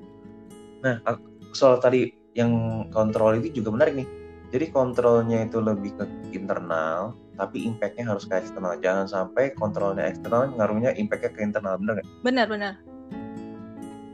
Nah 0.86 1.02
soal 1.50 1.82
tadi 1.82 2.14
yang 2.38 2.86
kontrol 2.94 3.42
itu 3.42 3.58
juga 3.58 3.74
menarik 3.74 3.98
nih. 3.98 4.08
Jadi 4.54 4.70
kontrolnya 4.70 5.42
itu 5.42 5.58
lebih 5.58 5.98
ke 5.98 6.06
internal 6.30 7.18
tapi 7.34 7.66
impactnya 7.66 8.06
harus 8.06 8.22
ke 8.22 8.38
eksternal. 8.38 8.78
Jangan 8.78 9.10
sampai 9.10 9.50
kontrolnya 9.58 10.06
eksternal 10.06 10.54
ngaruhnya 10.54 10.94
impactnya 10.94 11.34
ke 11.34 11.40
internal 11.42 11.74
bener 11.82 11.98
nggak? 11.98 12.06
Benar 12.22 12.46
benar 12.46 12.74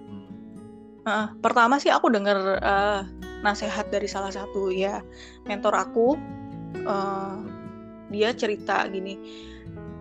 hmm. 0.09 0.29
uh, 1.05 1.29
pertama 1.45 1.77
sih 1.77 1.93
aku 1.93 2.09
dengar 2.09 2.57
uh, 2.65 3.05
nasihat 3.45 3.89
dari 3.93 4.09
salah 4.09 4.33
satu 4.33 4.73
ya 4.73 5.05
mentor 5.45 5.77
aku. 5.77 6.17
Uh, 6.89 7.60
dia 8.11 8.35
cerita 8.35 8.85
gini 8.91 9.17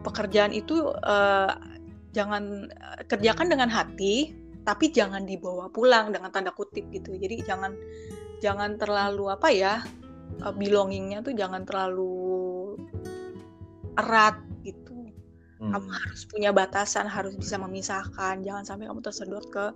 pekerjaan 0.01 0.51
itu 0.51 0.89
uh, 0.89 1.53
jangan 2.11 2.67
kerjakan 3.05 3.47
dengan 3.53 3.69
hati 3.69 4.33
tapi 4.65 4.91
jangan 4.93 5.25
dibawa 5.25 5.71
pulang 5.71 6.13
dengan 6.13 6.29
tanda 6.29 6.53
kutip 6.53 6.85
gitu. 6.93 7.15
Jadi 7.17 7.41
jangan 7.41 7.73
jangan 8.37 8.77
terlalu 8.77 9.33
apa 9.33 9.49
ya 9.49 9.81
uh, 10.45 10.53
belongingnya 10.53 11.25
tuh 11.25 11.33
jangan 11.33 11.65
terlalu 11.65 12.75
erat 13.97 14.37
gitu. 14.61 14.95
Hmm. 15.59 15.75
kamu 15.75 15.91
harus 15.91 16.23
punya 16.23 16.55
batasan 16.55 17.03
harus 17.03 17.35
bisa 17.35 17.59
memisahkan 17.59 18.39
jangan 18.47 18.63
sampai 18.63 18.87
kamu 18.87 19.03
tersedot 19.03 19.43
ke 19.51 19.75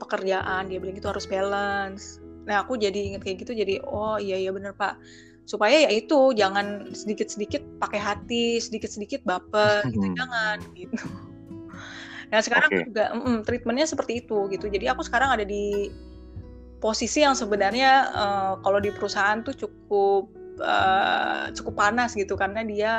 pekerjaan. 0.00 0.72
Dia 0.72 0.80
bilang 0.80 0.96
itu 0.96 1.08
harus 1.10 1.28
balance. 1.28 2.24
Nah 2.48 2.64
aku 2.64 2.80
jadi 2.80 3.12
inget 3.12 3.20
kayak 3.20 3.44
gitu 3.44 3.52
jadi 3.52 3.84
oh 3.84 4.16
iya 4.16 4.40
iya 4.40 4.48
bener 4.52 4.72
pak 4.72 4.96
supaya 5.44 5.88
ya 5.88 5.90
itu 5.92 6.32
jangan 6.32 6.92
sedikit-sedikit 6.96 7.60
pakai 7.80 8.00
hati 8.00 8.56
sedikit-sedikit 8.60 9.24
baper 9.28 9.84
gitu 9.92 10.08
hmm. 10.08 10.16
jangan 10.16 10.56
gitu 10.72 10.96
nah 12.32 12.40
sekarang 12.40 12.70
okay. 12.72 12.88
juga 12.88 13.04
mm, 13.12 13.38
treatmentnya 13.44 13.86
seperti 13.86 14.24
itu 14.24 14.48
gitu 14.48 14.66
jadi 14.72 14.96
aku 14.96 15.04
sekarang 15.04 15.36
ada 15.36 15.44
di 15.44 15.92
posisi 16.80 17.20
yang 17.20 17.36
sebenarnya 17.36 18.10
uh, 18.12 18.52
kalau 18.64 18.80
di 18.80 18.88
perusahaan 18.88 19.44
tuh 19.44 19.52
cukup 19.52 20.32
uh, 20.64 21.52
cukup 21.52 21.74
panas 21.76 22.16
gitu 22.16 22.34
karena 22.34 22.64
dia 22.64 22.92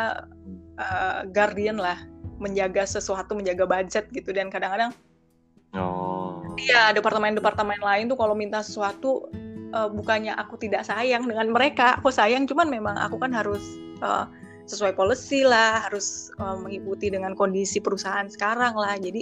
uh, 0.77 1.25
guardian 1.33 1.81
lah 1.81 1.97
menjaga 2.37 2.85
sesuatu 2.85 3.33
menjaga 3.33 3.65
budget 3.65 4.05
gitu 4.13 4.29
dan 4.31 4.53
kadang-kadang 4.53 4.93
Oh. 5.75 6.55
Iya, 6.55 6.95
departemen-departemen 6.95 7.83
lain 7.83 8.07
tuh 8.07 8.15
kalau 8.15 8.31
minta 8.31 8.63
sesuatu 8.63 9.27
uh, 9.75 9.91
bukannya 9.91 10.31
aku 10.39 10.55
tidak 10.55 10.87
sayang 10.87 11.27
dengan 11.27 11.51
mereka 11.51 11.99
aku 11.99 12.09
sayang 12.09 12.47
cuman 12.47 12.71
memang 12.71 12.95
aku 12.95 13.19
kan 13.19 13.35
harus 13.35 13.61
uh, 13.99 14.25
sesuai 14.65 14.97
policy 14.97 15.45
lah 15.45 15.85
harus 15.85 16.33
uh, 16.41 16.57
mengikuti 16.57 17.13
dengan 17.13 17.37
kondisi 17.37 17.77
perusahaan 17.77 18.25
sekarang 18.25 18.73
lah. 18.73 18.97
Jadi 18.97 19.21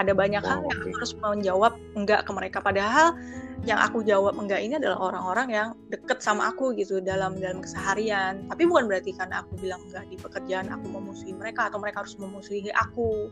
ada 0.00 0.16
banyak 0.16 0.40
oh, 0.40 0.48
hal 0.48 0.58
yang 0.64 0.72
aku 0.80 0.88
harus 0.96 1.12
menjawab 1.20 1.72
enggak 1.92 2.24
ke 2.24 2.32
mereka. 2.32 2.58
Padahal 2.64 3.12
yang 3.68 3.76
aku 3.76 4.00
jawab 4.00 4.40
enggak 4.40 4.64
ini 4.64 4.80
adalah 4.80 5.12
orang-orang 5.12 5.48
yang 5.52 5.68
deket 5.92 6.24
sama 6.24 6.48
aku 6.48 6.72
gitu 6.72 7.04
dalam 7.04 7.36
dalam 7.36 7.60
keseharian. 7.60 8.48
Tapi 8.48 8.64
bukan 8.64 8.88
berarti 8.88 9.12
karena 9.12 9.44
aku 9.44 9.60
bilang 9.60 9.84
enggak 9.92 10.08
di 10.08 10.16
pekerjaan 10.16 10.72
aku 10.72 10.86
memusuhi 10.88 11.36
mereka 11.36 11.68
atau 11.68 11.76
mereka 11.76 12.00
harus 12.00 12.16
memusuhi 12.16 12.72
aku 12.72 13.28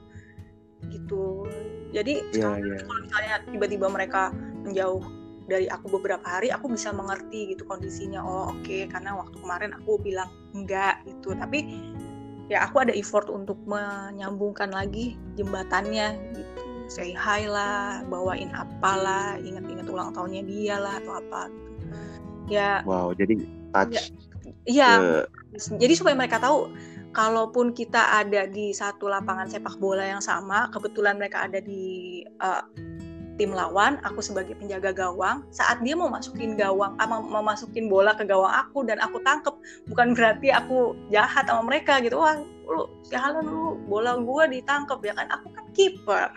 gitu. 0.93 1.49
Jadi 1.97 2.21
yeah, 2.37 2.61
yeah. 2.61 2.85
kalau 2.85 3.01
misalnya 3.01 3.35
tiba-tiba 3.49 3.87
mereka 3.89 4.37
menjauh 4.69 5.01
dari 5.49 5.67
aku 5.67 5.99
beberapa 5.99 6.23
hari 6.23 6.53
aku 6.53 6.69
bisa 6.71 6.93
mengerti 6.93 7.57
gitu 7.57 7.65
kondisinya. 7.65 8.21
Oh 8.21 8.53
oke 8.53 8.63
okay, 8.63 8.85
karena 8.87 9.17
waktu 9.17 9.37
kemarin 9.41 9.73
aku 9.73 9.97
bilang 9.99 10.29
enggak 10.53 11.01
gitu. 11.09 11.33
Tapi 11.33 11.65
ya 12.53 12.69
aku 12.69 12.85
ada 12.85 12.93
effort 12.93 13.33
untuk 13.33 13.57
menyambungkan 13.65 14.71
lagi 14.71 15.17
jembatannya 15.41 16.15
gitu. 16.37 16.63
Say 16.89 17.13
hi 17.13 17.45
lah 17.45 18.01
bawain 18.09 18.49
apalah 18.57 19.37
ingat-ingat 19.41 19.89
ulang 19.93 20.13
tahunnya 20.17 20.45
dia 20.49 20.81
lah 20.81 20.97
atau 21.05 21.21
apa 21.21 21.53
gitu. 21.53 21.69
ya 22.49 22.81
wow 22.89 23.13
jadi 23.13 23.45
touch 23.77 24.09
iya. 24.65 24.97
ya, 24.97 25.69
jadi 25.77 25.93
supaya 25.93 26.17
mereka 26.17 26.41
tahu 26.41 26.73
kalaupun 27.13 27.77
kita 27.77 28.21
ada 28.25 28.49
di 28.49 28.73
satu 28.73 29.09
lapangan 29.09 29.49
sepak 29.53 29.77
bola 29.77 30.05
yang 30.05 30.25
sama 30.25 30.73
kebetulan 30.73 31.21
mereka 31.21 31.45
ada 31.45 31.61
di 31.61 32.25
uh, 32.41 32.65
tim 33.39 33.55
lawan, 33.55 34.03
aku 34.03 34.19
sebagai 34.19 34.59
penjaga 34.59 34.91
gawang, 34.91 35.47
saat 35.55 35.79
dia 35.87 35.95
mau 35.95 36.11
masukin 36.11 36.59
gawang, 36.59 36.99
ama 36.99 37.23
mau 37.23 37.41
masukin 37.41 37.87
bola 37.87 38.13
ke 38.19 38.27
gawang 38.27 38.51
aku 38.51 38.83
dan 38.83 38.99
aku 38.99 39.23
tangkep, 39.23 39.55
bukan 39.87 40.13
berarti 40.13 40.51
aku 40.51 40.99
jahat 41.15 41.47
sama 41.47 41.71
mereka 41.71 42.03
gitu. 42.03 42.19
Wah, 42.19 42.43
lu 42.67 42.91
sialan 43.07 43.47
lu, 43.47 43.79
bola 43.87 44.19
gua 44.19 44.51
ditangkep 44.51 44.99
ya 45.07 45.15
kan? 45.15 45.31
Aku 45.31 45.55
kan 45.55 45.65
kiper. 45.73 46.29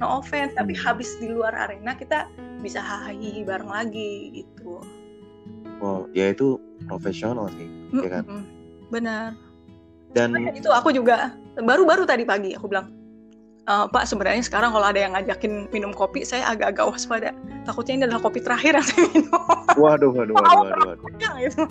No 0.00 0.24
offense, 0.24 0.56
tapi 0.56 0.72
hmm. 0.72 0.80
habis 0.80 1.20
di 1.20 1.28
luar 1.28 1.52
arena 1.52 1.92
kita 1.92 2.30
bisa 2.64 2.80
hahi 2.80 3.44
bareng 3.44 3.68
lagi 3.68 4.42
gitu. 4.42 4.80
Oh, 5.78 6.08
ya 6.16 6.32
itu 6.32 6.58
profesional 6.88 7.52
sih, 7.54 7.68
mm 7.68 7.90
-hmm. 7.92 8.02
ya 8.02 8.10
kan? 8.10 8.24
Benar. 8.88 9.30
Dan 10.16 10.32
itu 10.56 10.72
aku 10.72 10.90
juga 10.90 11.36
baru-baru 11.60 12.08
tadi 12.08 12.24
pagi 12.24 12.56
aku 12.56 12.70
bilang, 12.70 12.88
uh, 13.68 13.86
Pak 13.86 14.08
sebenarnya 14.08 14.40
sekarang 14.42 14.72
kalau 14.72 14.86
ada 14.88 14.98
yang 14.98 15.12
ngajakin 15.14 15.68
minum 15.70 15.92
kopi 15.92 16.24
saya 16.24 16.48
agak-agak 16.48 16.88
waspada 16.88 17.30
takutnya 17.68 17.92
ini 17.94 18.04
adalah 18.08 18.22
kopi 18.24 18.40
terakhir 18.40 18.80
yang 18.80 18.86
saya 18.88 19.04
minum 19.12 19.44
waduh 19.76 20.10
waduh 20.10 20.34
waduh 20.34 20.58
waduh, 20.64 20.86
waduh. 20.96 21.36
Gitu. 21.38 21.62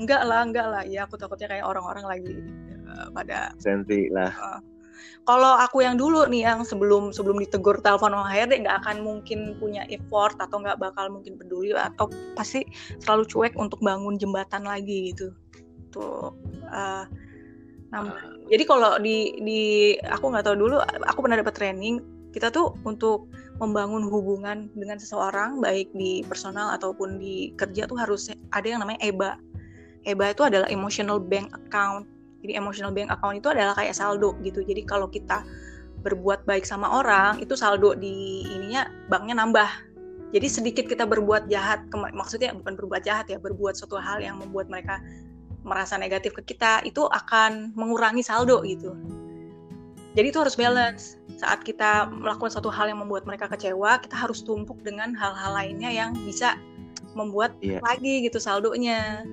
enggak 0.00 0.22
lah 0.24 0.40
enggak 0.42 0.66
lah 0.66 0.82
ya 0.88 1.04
aku 1.04 1.20
takutnya 1.20 1.52
kayak 1.52 1.68
orang-orang 1.68 2.04
lagi 2.08 2.34
uh, 2.88 3.12
pada 3.12 3.52
sensi 3.60 4.08
lah 4.08 4.32
uh, 4.32 4.60
Kalau 5.26 5.58
aku 5.58 5.82
yang 5.82 5.98
dulu 5.98 6.22
nih 6.30 6.46
yang 6.46 6.62
sebelum 6.62 7.10
sebelum 7.10 7.42
ditegur 7.42 7.82
telepon 7.82 8.14
sama 8.14 8.30
HRD 8.30 8.62
nggak 8.62 8.86
akan 8.86 9.02
mungkin 9.02 9.58
punya 9.58 9.82
effort 9.90 10.38
atau 10.38 10.62
nggak 10.62 10.78
bakal 10.78 11.10
mungkin 11.10 11.34
peduli 11.34 11.74
atau 11.74 12.06
pasti 12.38 12.62
selalu 13.02 13.26
cuek 13.26 13.58
untuk 13.58 13.82
bangun 13.82 14.14
jembatan 14.22 14.62
lagi 14.62 15.10
gitu. 15.10 15.34
Tuh 15.90 16.30
uh, 16.70 17.10
nambah. 17.90 18.18
Jadi 18.50 18.64
kalau 18.66 18.98
di 18.98 19.36
di 19.42 19.62
aku 20.02 20.30
nggak 20.30 20.46
tahu 20.46 20.56
dulu 20.58 20.76
aku 20.82 21.18
pernah 21.22 21.38
dapat 21.38 21.54
training 21.54 22.02
kita 22.34 22.52
tuh 22.52 22.76
untuk 22.84 23.30
membangun 23.56 24.04
hubungan 24.04 24.68
dengan 24.76 25.00
seseorang 25.00 25.64
baik 25.64 25.88
di 25.96 26.20
personal 26.28 26.76
ataupun 26.76 27.16
di 27.16 27.56
kerja 27.56 27.88
tuh 27.88 27.96
harus 27.96 28.28
ada 28.52 28.66
yang 28.66 28.84
namanya 28.84 29.00
EBA. 29.00 29.32
EBA 30.04 30.36
itu 30.36 30.42
adalah 30.44 30.68
emotional 30.68 31.16
bank 31.16 31.48
account 31.56 32.04
jadi 32.46 32.62
emotional 32.62 32.94
bank 32.94 33.10
account 33.10 33.42
itu 33.42 33.50
adalah 33.50 33.74
kayak 33.74 33.98
saldo 33.98 34.38
gitu. 34.46 34.62
Jadi 34.62 34.86
kalau 34.86 35.10
kita 35.10 35.42
berbuat 36.06 36.46
baik 36.46 36.62
sama 36.62 37.02
orang, 37.02 37.42
itu 37.42 37.58
saldo 37.58 37.98
di 37.98 38.46
ininya 38.46 38.86
banknya 39.10 39.42
nambah. 39.42 39.66
Jadi 40.30 40.46
sedikit 40.46 40.84
kita 40.86 41.02
berbuat 41.10 41.50
jahat, 41.50 41.90
maksudnya 41.90 42.54
bukan 42.54 42.78
berbuat 42.78 43.02
jahat 43.02 43.26
ya, 43.26 43.42
berbuat 43.42 43.74
suatu 43.74 43.98
hal 43.98 44.22
yang 44.22 44.38
membuat 44.38 44.70
mereka 44.70 45.02
merasa 45.66 45.98
negatif 45.98 46.32
ke 46.38 46.54
kita, 46.54 46.80
itu 46.86 47.02
akan 47.10 47.74
mengurangi 47.74 48.22
saldo 48.22 48.62
gitu. 48.62 48.94
Jadi 50.16 50.32
itu 50.32 50.38
harus 50.40 50.56
balance. 50.56 51.20
Saat 51.36 51.60
kita 51.66 52.08
melakukan 52.08 52.48
suatu 52.48 52.72
hal 52.72 52.88
yang 52.88 53.04
membuat 53.04 53.28
mereka 53.28 53.52
kecewa, 53.52 54.00
kita 54.00 54.16
harus 54.16 54.40
tumpuk 54.40 54.80
dengan 54.80 55.12
hal-hal 55.12 55.52
lainnya 55.52 55.92
yang 55.92 56.16
bisa 56.24 56.56
membuat 57.12 57.52
yeah. 57.60 57.84
lagi 57.84 58.24
gitu 58.24 58.40
saldonya. 58.40 59.28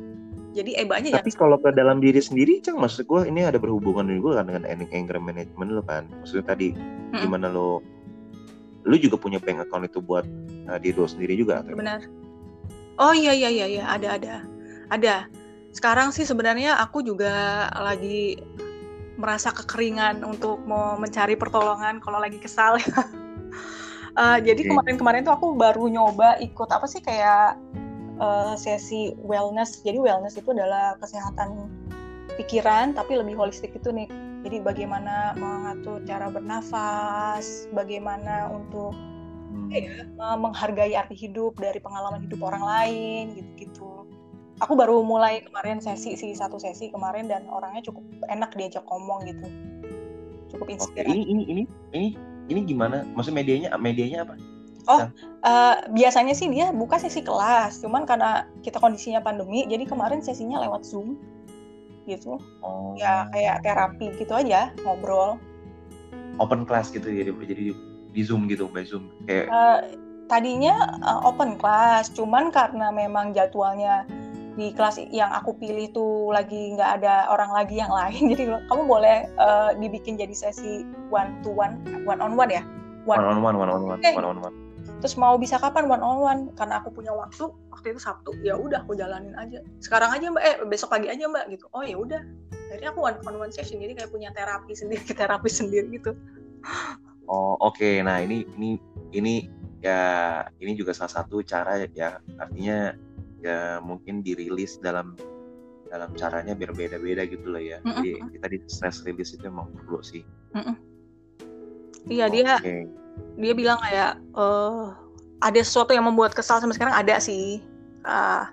Jadi 0.54 0.78
ebanya 0.78 1.18
tapi 1.18 1.34
kalau 1.34 1.58
ke 1.58 1.74
dalam 1.74 1.98
diri 1.98 2.22
sendiri 2.22 2.62
cang 2.62 2.78
maksud 2.78 3.10
gue 3.10 3.26
ini 3.26 3.42
ada 3.42 3.58
berhubungan 3.58 4.06
juga 4.06 4.38
kan 4.38 4.54
dengan 4.54 4.64
anger 4.70 5.18
management 5.18 5.70
lo 5.74 5.82
kan? 5.82 6.06
Maksudnya 6.22 6.46
tadi 6.46 6.68
hmm. 6.78 7.26
gimana 7.26 7.50
lo 7.50 7.82
lo 8.86 8.96
juga 9.00 9.18
punya 9.18 9.42
bank 9.42 9.66
account 9.66 9.90
itu 9.90 9.98
buat 9.98 10.28
uh, 10.70 10.78
diri 10.78 10.94
lo 10.94 11.10
sendiri 11.10 11.34
juga 11.34 11.66
atau 11.66 11.74
benar. 11.74 12.06
Oh 13.02 13.16
iya 13.16 13.34
iya 13.34 13.50
iya 13.50 13.66
iya. 13.66 13.84
Ada 13.90 14.08
ada. 14.22 14.36
Ada 14.94 15.26
sekarang 15.74 16.14
sih 16.14 16.24
sebenarnya 16.24 16.78
aku 16.80 17.02
juga 17.02 17.68
lagi 17.74 18.38
merasa 19.18 19.50
kekeringan 19.50 20.22
untuk 20.26 20.62
mau 20.66 20.98
mencari 20.98 21.34
pertolongan 21.38 22.02
kalau 22.02 22.22
lagi 22.22 22.38
kesal 22.38 22.78
uh, 24.18 24.38
jadi 24.48 24.62
kemarin-kemarin 24.70 25.26
tuh 25.26 25.34
aku 25.34 25.58
baru 25.58 25.90
nyoba 25.90 26.38
ikut 26.42 26.70
apa 26.70 26.86
sih 26.86 27.02
kayak 27.02 27.58
uh, 28.20 28.54
sesi 28.58 29.16
wellness. 29.22 29.82
Jadi 29.82 29.98
wellness 29.98 30.38
itu 30.38 30.52
adalah 30.52 30.98
kesehatan 31.02 31.70
pikiran 32.36 32.98
tapi 32.98 33.18
lebih 33.18 33.38
holistik 33.38 33.74
itu 33.74 33.90
nih. 33.94 34.10
Jadi 34.44 34.60
bagaimana 34.60 35.32
mengatur 35.40 36.04
cara 36.04 36.28
bernafas, 36.28 37.72
bagaimana 37.72 38.52
untuk 38.52 38.92
hmm. 38.92 39.72
ya, 39.72 40.04
menghargai 40.36 40.92
arti 41.00 41.16
hidup 41.16 41.56
dari 41.56 41.80
pengalaman 41.80 42.28
hidup 42.28 42.44
orang 42.44 42.64
lain 42.64 43.24
gitu-gitu. 43.40 44.03
Aku 44.62 44.78
baru 44.78 45.02
mulai 45.02 45.42
kemarin 45.42 45.82
sesi 45.82 46.14
sih 46.14 46.38
satu 46.38 46.62
sesi 46.62 46.94
kemarin 46.94 47.26
dan 47.26 47.50
orangnya 47.50 47.90
cukup 47.90 48.06
enak 48.30 48.54
diajak 48.54 48.86
ngomong 48.86 49.26
gitu. 49.26 49.48
Cukup 50.54 50.70
inspiratif. 50.70 51.10
Oke, 51.10 51.18
ini 51.18 51.24
ini 51.26 51.44
ini 51.50 51.64
ini 51.98 52.08
ini 52.54 52.60
gimana? 52.68 53.02
Maksud 53.18 53.34
medianya 53.34 53.74
medianya 53.82 54.28
apa? 54.28 54.38
Oh, 54.84 55.00
uh, 55.48 55.76
biasanya 55.96 56.36
sih 56.36 56.52
dia 56.52 56.76
buka 56.76 57.00
sesi 57.00 57.24
kelas, 57.24 57.80
cuman 57.80 58.04
karena 58.04 58.52
kita 58.68 58.84
kondisinya 58.84 59.24
pandemi, 59.24 59.64
jadi 59.64 59.88
kemarin 59.88 60.20
sesinya 60.20 60.60
lewat 60.60 60.84
Zoom, 60.84 61.16
gitu. 62.04 62.36
Oh. 62.60 62.92
Ya 63.00 63.32
kayak 63.32 63.64
terapi 63.64 64.12
gitu 64.20 64.36
aja, 64.36 64.76
ngobrol. 64.84 65.40
Open 66.36 66.68
class 66.68 66.92
gitu 66.92 67.08
ya, 67.08 67.32
jadi 67.32 67.72
di 68.12 68.22
Zoom 68.28 68.52
gitu, 68.52 68.68
by 68.68 68.84
Zoom. 68.84 69.08
Kayak. 69.24 69.48
Uh, 69.56 69.80
tadinya 70.28 71.00
uh, 71.00 71.32
open 71.32 71.56
class, 71.56 72.12
cuman 72.12 72.52
karena 72.52 72.92
memang 72.92 73.32
jadwalnya 73.32 74.04
di 74.54 74.70
kelas 74.74 75.02
yang 75.10 75.34
aku 75.34 75.58
pilih 75.58 75.90
tuh 75.94 76.30
lagi 76.30 76.78
nggak 76.78 77.02
ada 77.02 77.30
orang 77.34 77.50
lagi 77.54 77.82
yang 77.82 77.90
lain, 77.90 78.28
jadi 78.32 78.62
kamu 78.70 78.84
boleh 78.86 79.26
uh, 79.42 79.74
dibikin 79.78 80.18
jadi 80.18 80.34
sesi 80.34 80.86
one 81.10 81.42
to 81.42 81.50
one, 81.50 81.82
one 82.06 82.22
on 82.22 82.38
one 82.38 82.54
ya. 82.54 82.62
One, 83.04 83.20
one 83.20 83.36
on 83.36 83.40
one, 83.44 83.56
one 83.60 83.70
on 83.70 83.82
one, 83.84 84.00
okay. 84.00 84.16
one 84.16 84.24
on 84.24 84.40
one. 84.40 84.56
Terus 85.04 85.20
mau 85.20 85.36
bisa 85.36 85.60
kapan 85.60 85.92
one 85.92 86.00
on 86.00 86.20
one? 86.24 86.42
Karena 86.56 86.80
aku 86.80 86.92
punya 86.92 87.12
waktu 87.12 87.52
waktu 87.72 87.96
itu 87.96 88.00
Sabtu. 88.00 88.32
Ya 88.40 88.56
udah 88.56 88.88
aku 88.88 88.96
jalanin 88.96 89.36
aja. 89.36 89.60
Sekarang 89.84 90.16
aja 90.16 90.32
mbak. 90.32 90.44
Eh 90.44 90.56
besok 90.68 90.96
pagi 90.96 91.12
aja 91.12 91.28
mbak 91.28 91.52
gitu. 91.52 91.68
Oh 91.76 91.84
ya 91.84 92.00
udah. 92.00 92.24
Akhirnya 92.72 92.96
aku 92.96 93.04
one 93.04 93.20
on 93.28 93.36
one 93.36 93.52
session 93.52 93.84
jadi 93.84 94.00
kayak 94.00 94.12
punya 94.12 94.32
terapi 94.32 94.72
sendiri 94.76 95.04
terapi 95.20 95.50
sendiri 95.52 95.88
gitu. 95.92 96.16
Oh 97.28 97.60
oke. 97.60 97.76
Okay. 97.80 98.00
nah 98.00 98.24
ini 98.24 98.48
ini 98.56 98.80
ini 99.12 99.52
ya 99.84 100.00
ini 100.64 100.72
juga 100.76 100.96
salah 100.96 101.12
satu 101.12 101.44
cara 101.44 101.84
ya. 101.92 102.20
Artinya 102.40 102.96
ya 103.44 103.84
mungkin 103.84 104.24
dirilis 104.24 104.80
dalam 104.80 105.20
dalam 105.92 106.10
caranya 106.18 106.58
berbeda-beda 106.58 107.28
gitu 107.28 107.54
loh 107.54 107.62
ya. 107.62 107.78
Mm 107.84 107.92
-mm. 107.92 107.96
Jadi 108.02 108.12
kita 108.40 108.48
di 108.50 108.58
stress 108.66 109.06
release 109.06 109.36
itu 109.36 109.46
emang 109.46 109.70
perlu 109.76 110.02
sih. 110.02 110.24
Mm 110.56 110.64
-mm. 110.64 110.76
Iya 112.10 112.26
okay. 112.28 112.34
dia 112.34 112.54
dia 113.38 113.54
bilang 113.54 113.78
kayak 113.84 114.18
uh, 114.34 114.96
ada 115.44 115.60
sesuatu 115.62 115.92
yang 115.94 116.08
membuat 116.08 116.34
kesal 116.34 116.58
sampai 116.58 116.76
sekarang 116.80 116.96
ada 116.96 117.20
sih 117.22 117.62
uh, 118.08 118.50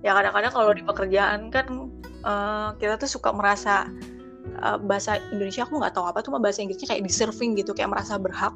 ya 0.00 0.14
kadang-kadang 0.14 0.52
kalau 0.54 0.70
di 0.72 0.82
pekerjaan 0.86 1.50
kan 1.50 1.90
uh, 2.22 2.72
kita 2.78 2.96
tuh 3.00 3.10
suka 3.10 3.34
merasa 3.34 3.90
uh, 4.62 4.78
bahasa 4.80 5.18
Indonesia 5.34 5.66
aku 5.66 5.82
nggak 5.82 5.94
tahu 5.96 6.06
apa 6.06 6.22
tuh 6.22 6.36
bahasa 6.38 6.62
Inggrisnya 6.62 6.94
kayak 6.94 7.04
deserving 7.04 7.58
gitu 7.58 7.74
kayak 7.74 7.90
merasa 7.90 8.16
berhak 8.16 8.54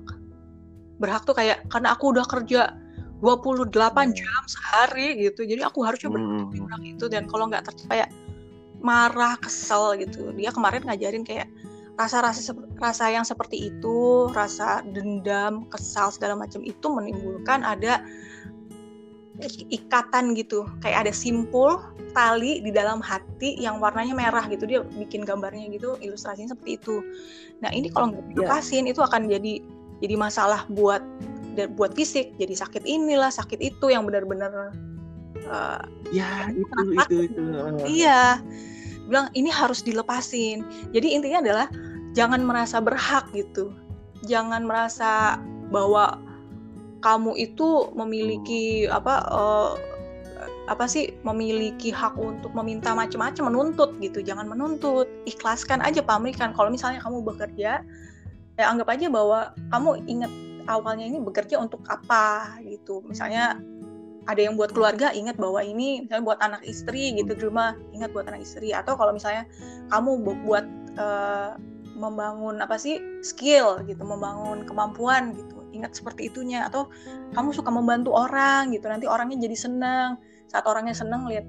berhak 1.00 1.24
tuh 1.24 1.32
kayak 1.32 1.64
karena 1.72 1.96
aku 1.96 2.12
udah 2.12 2.24
kerja 2.28 2.76
28 3.20 3.68
hmm. 3.68 4.12
jam 4.16 4.42
sehari 4.48 5.09
gitu 5.20 5.44
jadi 5.44 5.68
aku 5.68 5.85
harusnya 5.85 6.11
hmm. 6.12 6.96
itu 6.96 7.04
dan 7.06 7.28
kalau 7.28 7.48
nggak 7.48 7.68
tercapai 7.68 8.09
marah 8.80 9.37
kesel 9.37 9.96
gitu 10.00 10.33
dia 10.33 10.48
kemarin 10.52 10.80
ngajarin 10.88 11.24
kayak 11.24 11.48
rasa-rasa 12.00 12.56
rasa 12.80 13.12
yang 13.12 13.28
seperti 13.28 13.68
itu, 13.68 14.33
rasa 14.33 14.80
dendam, 14.88 15.68
kesal 15.68 16.09
segala 16.09 16.33
macam 16.33 16.64
itu 16.64 16.88
menimbulkan 16.88 17.61
ada 17.61 18.00
ikatan 19.68 20.33
gitu, 20.33 20.64
kayak 20.80 21.04
ada 21.09 21.12
simpul 21.12 21.80
tali 22.16 22.64
di 22.64 22.72
dalam 22.72 23.04
hati 23.04 23.56
yang 23.61 23.80
warnanya 23.85 24.16
merah 24.16 24.44
gitu. 24.48 24.64
Dia 24.64 24.80
bikin 24.96 25.28
gambarnya 25.28 25.68
gitu, 25.72 26.00
ilustrasinya 26.00 26.56
seperti 26.56 26.80
itu. 26.80 27.04
Nah, 27.61 27.68
ini 27.72 27.92
kalau 27.92 28.16
nggak 28.16 28.24
iya. 28.24 28.30
dilepasin 28.33 28.85
yeah. 28.88 28.92
itu 28.96 29.00
akan 29.04 29.22
jadi 29.28 29.54
jadi 30.00 30.14
masalah 30.16 30.64
buat 30.72 31.04
buat 31.68 31.92
fisik, 31.92 32.38
jadi 32.40 32.55
sakit 32.57 32.87
inilah, 32.88 33.29
sakit 33.29 33.61
itu 33.61 33.92
yang 33.92 34.09
benar-benar 34.09 34.73
uh, 35.51 35.83
ya 36.14 36.49
itu 36.55 36.81
itu 36.96 37.14
itu. 37.29 37.40
Iya. 37.85 38.40
Bilang 39.11 39.27
ini 39.35 39.51
harus 39.51 39.83
dilepasin. 39.83 40.62
Jadi 40.94 41.18
intinya 41.18 41.42
adalah 41.42 41.66
jangan 42.14 42.42
merasa 42.42 42.79
berhak 42.79 43.27
gitu 43.35 43.75
jangan 44.27 44.68
merasa 44.68 45.40
bahwa 45.73 46.20
kamu 47.01 47.33
itu 47.40 47.88
memiliki 47.96 48.85
apa 48.90 49.25
uh, 49.33 49.73
apa 50.68 50.85
sih 50.87 51.16
memiliki 51.25 51.90
hak 51.90 52.14
untuk 52.20 52.53
meminta 52.53 52.92
macam-macam 52.92 53.51
menuntut 53.51 53.90
gitu 53.99 54.20
jangan 54.20 54.46
menuntut 54.46 55.09
ikhlaskan 55.25 55.81
aja 55.81 56.05
pamrikan 56.05 56.53
kalau 56.53 56.68
misalnya 56.68 57.01
kamu 57.01 57.25
bekerja 57.25 57.83
ya 58.61 58.64
anggap 58.68 58.92
aja 58.92 59.09
bahwa 59.09 59.57
kamu 59.73 60.05
ingat 60.05 60.33
awalnya 60.66 61.07
ini 61.07 61.22
bekerja 61.22 61.57
untuk 61.61 61.84
apa 61.89 62.59
gitu. 62.64 63.05
Misalnya 63.07 63.57
ada 64.28 64.41
yang 64.41 64.55
buat 64.55 64.74
keluarga 64.76 65.11
ingat 65.16 65.41
bahwa 65.41 65.64
ini 65.64 66.05
misalnya 66.05 66.24
buat 66.24 66.41
anak 66.45 66.62
istri 66.68 67.16
gitu 67.16 67.32
di 67.32 67.43
rumah 67.43 67.72
ingat 67.97 68.12
buat 68.12 68.28
anak 68.28 68.45
istri. 68.45 68.74
Atau 68.76 68.99
kalau 68.99 69.16
misalnya 69.16 69.49
kamu 69.89 70.11
buat 70.45 70.66
uh, 71.01 71.57
membangun 71.97 72.61
apa 72.64 72.80
sih 72.80 72.97
skill 73.20 73.84
gitu 73.84 74.01
membangun 74.01 74.64
kemampuan 74.64 75.37
gitu 75.37 75.64
ingat 75.72 75.97
seperti 75.97 76.28
itunya. 76.28 76.68
Atau 76.68 76.93
kamu 77.32 77.57
suka 77.57 77.72
membantu 77.72 78.12
orang 78.12 78.74
gitu 78.74 78.91
nanti 78.91 79.09
orangnya 79.09 79.49
jadi 79.49 79.57
senang. 79.57 80.20
Saat 80.51 80.66
orangnya 80.66 80.93
senang 80.93 81.30
lihat 81.30 81.47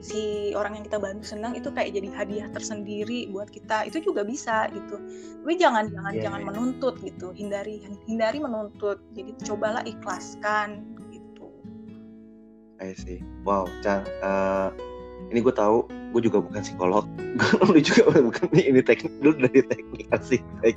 si 0.00 0.52
orang 0.52 0.80
yang 0.80 0.84
kita 0.86 0.98
bantu 1.00 1.24
senang 1.24 1.56
itu 1.56 1.72
kayak 1.72 1.96
jadi 1.96 2.08
hadiah 2.12 2.48
tersendiri 2.52 3.30
buat 3.32 3.48
kita. 3.48 3.88
Itu 3.88 4.02
juga 4.02 4.22
bisa 4.22 4.68
gitu. 4.72 4.96
Tapi 5.42 5.54
jangan 5.56 5.88
jangan 5.92 6.12
yeah, 6.16 6.22
jangan 6.28 6.40
yeah. 6.42 6.48
menuntut 6.48 6.94
gitu. 7.02 7.32
Hindari 7.32 7.82
hindari 8.08 8.38
menuntut. 8.40 9.00
Jadi 9.16 9.36
cobalah 9.46 9.82
ikhlaskan 9.86 10.84
gitu. 11.12 11.46
I 12.82 12.92
see. 12.92 13.22
Wow 13.46 13.70
Cang 13.80 14.04
uh, 14.20 14.70
ini 15.32 15.42
gue 15.42 15.54
tahu 15.54 15.86
gue 16.14 16.20
juga 16.22 16.38
bukan 16.40 16.62
psikolog. 16.62 17.04
Lu 17.72 17.80
juga 17.80 18.10
bukan. 18.16 18.46
Ini 18.52 18.80
teknik 18.84 19.14
dulu 19.20 19.48
dari 19.48 19.60
teknik 19.64 20.06
asik 20.12 20.42
baik. 20.62 20.76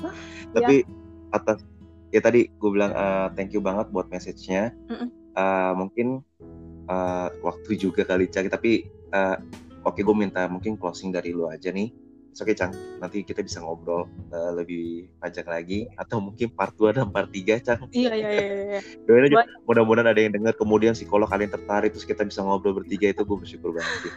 Tapi 0.55 0.83
ya. 0.83 1.37
atas 1.37 1.61
ya 2.09 2.19
tadi 2.23 2.49
gue 2.49 2.69
bilang 2.69 2.91
uh, 2.95 3.29
thank 3.37 3.53
you 3.53 3.61
banget 3.61 3.87
buat 3.93 4.09
message-nya. 4.09 4.73
Uh, 5.39 5.71
mungkin 5.77 6.25
uh, 6.89 7.29
waktu 7.45 7.77
juga 7.77 8.03
kali 8.03 8.27
cari 8.27 8.49
tapi 8.49 8.89
uh, 9.13 9.37
oke 9.85 9.95
okay, 9.95 10.01
gue 10.03 10.15
minta 10.15 10.45
mungkin 10.49 10.75
closing 10.75 11.13
dari 11.13 11.33
lu 11.33 11.49
aja 11.49 11.69
nih 11.69 11.89
Oke 12.39 12.55
Cang, 12.55 12.71
nanti 13.03 13.25
kita 13.27 13.43
bisa 13.43 13.59
ngobrol 13.59 14.07
uh, 14.31 14.51
lebih 14.55 15.11
panjang 15.19 15.43
lagi 15.43 15.91
atau 15.99 16.23
mungkin 16.23 16.47
part 16.55 16.71
2 16.79 16.95
dan 16.95 17.11
part 17.11 17.27
3 17.27 17.59
Cang. 17.65 17.91
Iya 17.91 18.15
iya 18.15 18.29
iya. 18.31 18.45
iya. 18.79 18.81
Doain 19.03 19.27
aja 19.27 19.43
mudah-mudahan 19.67 20.07
ada 20.07 20.21
yang 20.23 20.31
dengar 20.31 20.55
kemudian 20.55 20.95
psikolog 20.95 21.27
kalian 21.27 21.51
tertarik 21.51 21.91
terus 21.91 22.07
kita 22.07 22.23
bisa 22.23 22.39
ngobrol 22.39 22.79
bertiga 22.79 23.11
itu 23.11 23.27
gue 23.27 23.37
bersyukur 23.43 23.75
banget 23.75 23.97
sih. 24.07 24.13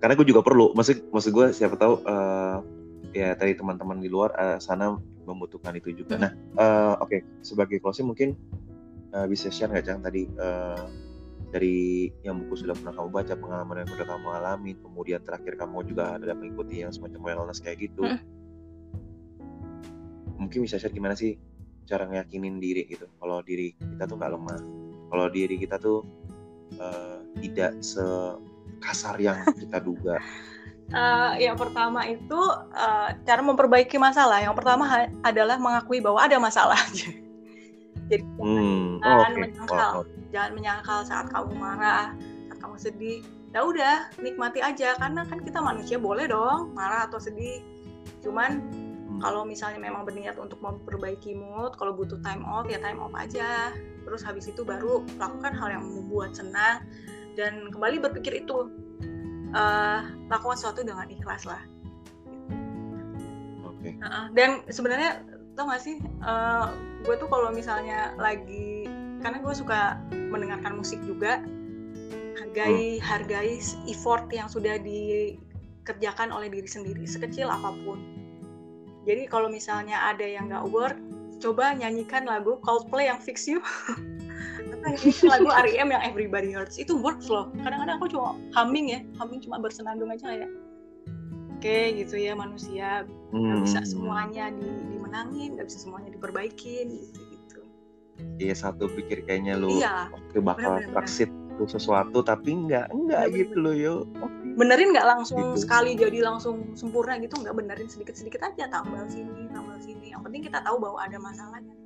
Karena 0.00 0.16
gue 0.16 0.26
juga 0.32 0.40
perlu, 0.40 0.72
maksud 0.72 1.12
maksud 1.12 1.30
gue 1.36 1.46
siapa 1.52 1.76
tahu 1.76 2.00
uh, 2.08 2.64
ya 3.12 3.36
tadi 3.36 3.52
teman-teman 3.52 4.00
di 4.00 4.08
luar 4.08 4.32
uh, 4.40 4.56
sana 4.56 4.96
membutuhkan 5.28 5.76
itu 5.76 5.92
juga. 5.92 6.16
Nah, 6.16 6.32
uh, 6.56 7.04
oke 7.04 7.10
okay. 7.10 7.20
sebagai 7.44 7.84
closing 7.84 8.08
mungkin 8.08 8.32
uh, 9.12 9.28
bisa 9.28 9.52
share 9.52 9.68
nggak 9.68 9.84
Cang 9.84 10.00
tadi 10.00 10.24
uh, 10.40 10.88
dari 11.50 12.08
yang 12.22 12.46
buku 12.46 12.62
sudah 12.62 12.78
pernah 12.78 12.94
kamu 12.94 13.10
baca 13.10 13.34
pengalaman 13.34 13.76
yang 13.82 13.90
sudah 13.90 14.06
kamu 14.06 14.26
alami 14.30 14.72
kemudian 14.78 15.20
terakhir 15.26 15.58
kamu 15.58 15.82
juga 15.82 16.14
ada 16.14 16.34
mengikuti 16.34 16.82
yang 16.86 16.94
semacam 16.94 17.20
wellness 17.26 17.58
kayak 17.62 17.90
gitu. 17.90 18.06
Hmm. 18.06 18.22
mungkin 20.40 20.64
bisa 20.64 20.80
share 20.80 20.88
gimana 20.88 21.12
sih 21.12 21.36
cara 21.84 22.08
ngeyakinin 22.08 22.56
diri 22.62 22.88
gitu? 22.88 23.04
Kalau 23.20 23.44
diri 23.44 23.76
kita 23.76 24.08
tuh 24.08 24.16
nggak 24.16 24.32
lemah. 24.32 24.60
Kalau 25.12 25.26
diri 25.28 25.60
kita 25.60 25.76
tuh 25.76 26.00
uh, 26.80 27.20
tidak 27.44 27.76
sekasar 27.84 29.20
yang 29.20 29.44
kita 29.52 29.82
duga. 29.84 30.16
Uh, 30.94 31.36
yang 31.44 31.60
pertama 31.60 32.08
itu 32.08 32.40
uh, 32.72 33.12
cara 33.26 33.42
memperbaiki 33.44 34.00
masalah. 34.00 34.40
Yang 34.40 34.64
pertama 34.64 35.12
adalah 35.20 35.60
mengakui 35.60 36.00
bahwa 36.00 36.24
ada 36.24 36.40
masalah 36.40 36.80
jadi 38.10 38.24
hmm, 38.26 38.98
jangan 39.00 39.30
okay. 39.30 39.40
menyangkal 39.46 39.90
oh, 40.02 40.04
jangan 40.34 40.50
menyangkal 40.58 40.98
saat 41.06 41.26
kamu 41.30 41.52
marah 41.54 42.12
saat 42.50 42.58
kamu 42.58 42.76
sedih 42.76 43.18
ya 43.50 43.60
udah 43.66 43.96
nikmati 44.18 44.62
aja 44.62 44.94
karena 44.98 45.22
kan 45.26 45.38
kita 45.42 45.58
manusia 45.58 45.96
boleh 45.98 46.26
dong 46.26 46.74
marah 46.74 47.06
atau 47.06 47.22
sedih 47.22 47.62
cuman 48.22 48.62
hmm. 48.62 49.18
kalau 49.22 49.46
misalnya 49.46 49.78
memang 49.78 50.06
berniat 50.06 50.38
untuk 50.38 50.58
memperbaiki 50.62 51.34
mood 51.34 51.74
kalau 51.78 51.94
butuh 51.94 52.18
time 52.22 52.42
off 52.46 52.66
ya 52.66 52.78
time 52.82 52.98
off 52.98 53.14
aja 53.14 53.74
terus 54.06 54.22
habis 54.26 54.50
itu 54.50 54.62
baru 54.62 55.06
lakukan 55.18 55.54
hal 55.54 55.68
yang 55.70 55.84
membuat 55.86 56.34
senang 56.34 56.82
dan 57.38 57.70
kembali 57.70 58.02
berpikir 58.02 58.42
itu 58.42 58.70
uh, 59.54 60.02
lakukan 60.30 60.58
sesuatu 60.58 60.82
dengan 60.86 61.06
ikhlas 61.10 61.46
lah 61.46 61.62
okay. 63.66 63.98
uh, 64.02 64.30
dan 64.34 64.62
sebenarnya 64.70 65.26
tau 65.60 65.68
gak 65.68 65.84
sih 65.84 66.00
uh, 66.24 66.72
gue 67.04 67.20
tuh 67.20 67.28
kalau 67.28 67.52
misalnya 67.52 68.16
lagi 68.16 68.88
karena 69.20 69.44
gue 69.44 69.52
suka 69.52 70.00
mendengarkan 70.08 70.80
musik 70.80 70.96
juga 71.04 71.44
hargai 72.40 72.96
hmm. 72.96 73.04
hargai 73.04 73.60
effort 73.84 74.24
yang 74.32 74.48
sudah 74.48 74.80
dikerjakan 74.80 76.32
oleh 76.32 76.48
diri 76.48 76.64
sendiri 76.64 77.04
sekecil 77.04 77.52
apa 77.52 77.76
pun. 77.84 78.00
Jadi 79.04 79.28
kalau 79.28 79.52
misalnya 79.52 80.00
ada 80.00 80.24
yang 80.24 80.48
nggak 80.48 80.64
work 80.72 80.96
coba 81.44 81.76
nyanyikan 81.76 82.24
lagu 82.24 82.56
Coldplay 82.64 83.12
yang 83.12 83.20
Fix 83.20 83.44
You. 83.44 83.60
Atau 84.80 85.28
lagu 85.28 85.52
R.E.M 85.52 85.92
yang 85.92 86.00
Everybody 86.00 86.56
Hurts. 86.56 86.80
Itu 86.80 86.96
works 86.96 87.28
loh. 87.28 87.52
Kadang-kadang 87.60 88.00
aku 88.00 88.08
cuma 88.08 88.40
humming 88.56 88.96
ya 88.96 89.00
humming 89.20 89.44
cuma 89.44 89.60
bersenandung 89.60 90.08
aja 90.08 90.32
ya 90.32 90.48
oke 91.60 91.78
gitu 92.00 92.16
ya 92.16 92.32
manusia. 92.32 93.04
Nggak 93.30 93.56
hmm. 93.60 93.64
bisa 93.68 93.80
semuanya 93.84 94.48
di, 94.48 94.64
dimenangin 94.96 95.60
nggak 95.60 95.68
bisa 95.68 95.84
semuanya 95.84 96.10
diperbaikin 96.16 96.88
gitu 96.88 97.10
iya 98.40 98.54
satu 98.56 98.88
pikir 98.88 99.24
kayaknya 99.24 99.56
lu 99.56 99.80
iya, 99.80 100.08
oke 100.12 100.38
bakal 100.40 100.80
praksit 100.92 101.30
sesuatu 101.68 102.24
tapi 102.24 102.56
enggak 102.56 102.88
enggak 102.88 103.28
bener, 103.28 103.36
gitu 103.36 103.56
loh 103.60 103.74
yo. 103.76 103.94
Benerin 104.56 104.96
nggak 104.96 105.04
langsung 105.04 105.52
gitu. 105.52 105.68
sekali 105.68 105.92
jadi 105.92 106.24
langsung 106.24 106.72
sempurna 106.72 107.20
gitu 107.20 107.36
nggak 107.36 107.52
benerin 107.52 107.84
sedikit 107.84 108.16
sedikit 108.16 108.40
aja 108.40 108.64
tambal 108.72 109.04
sini 109.12 109.44
tambal 109.52 109.76
sini. 109.76 110.08
Yang 110.08 110.24
penting 110.24 110.42
kita 110.48 110.64
tahu 110.64 110.80
bahwa 110.80 111.04
ada 111.04 111.20
masalahnya. 111.20 111.76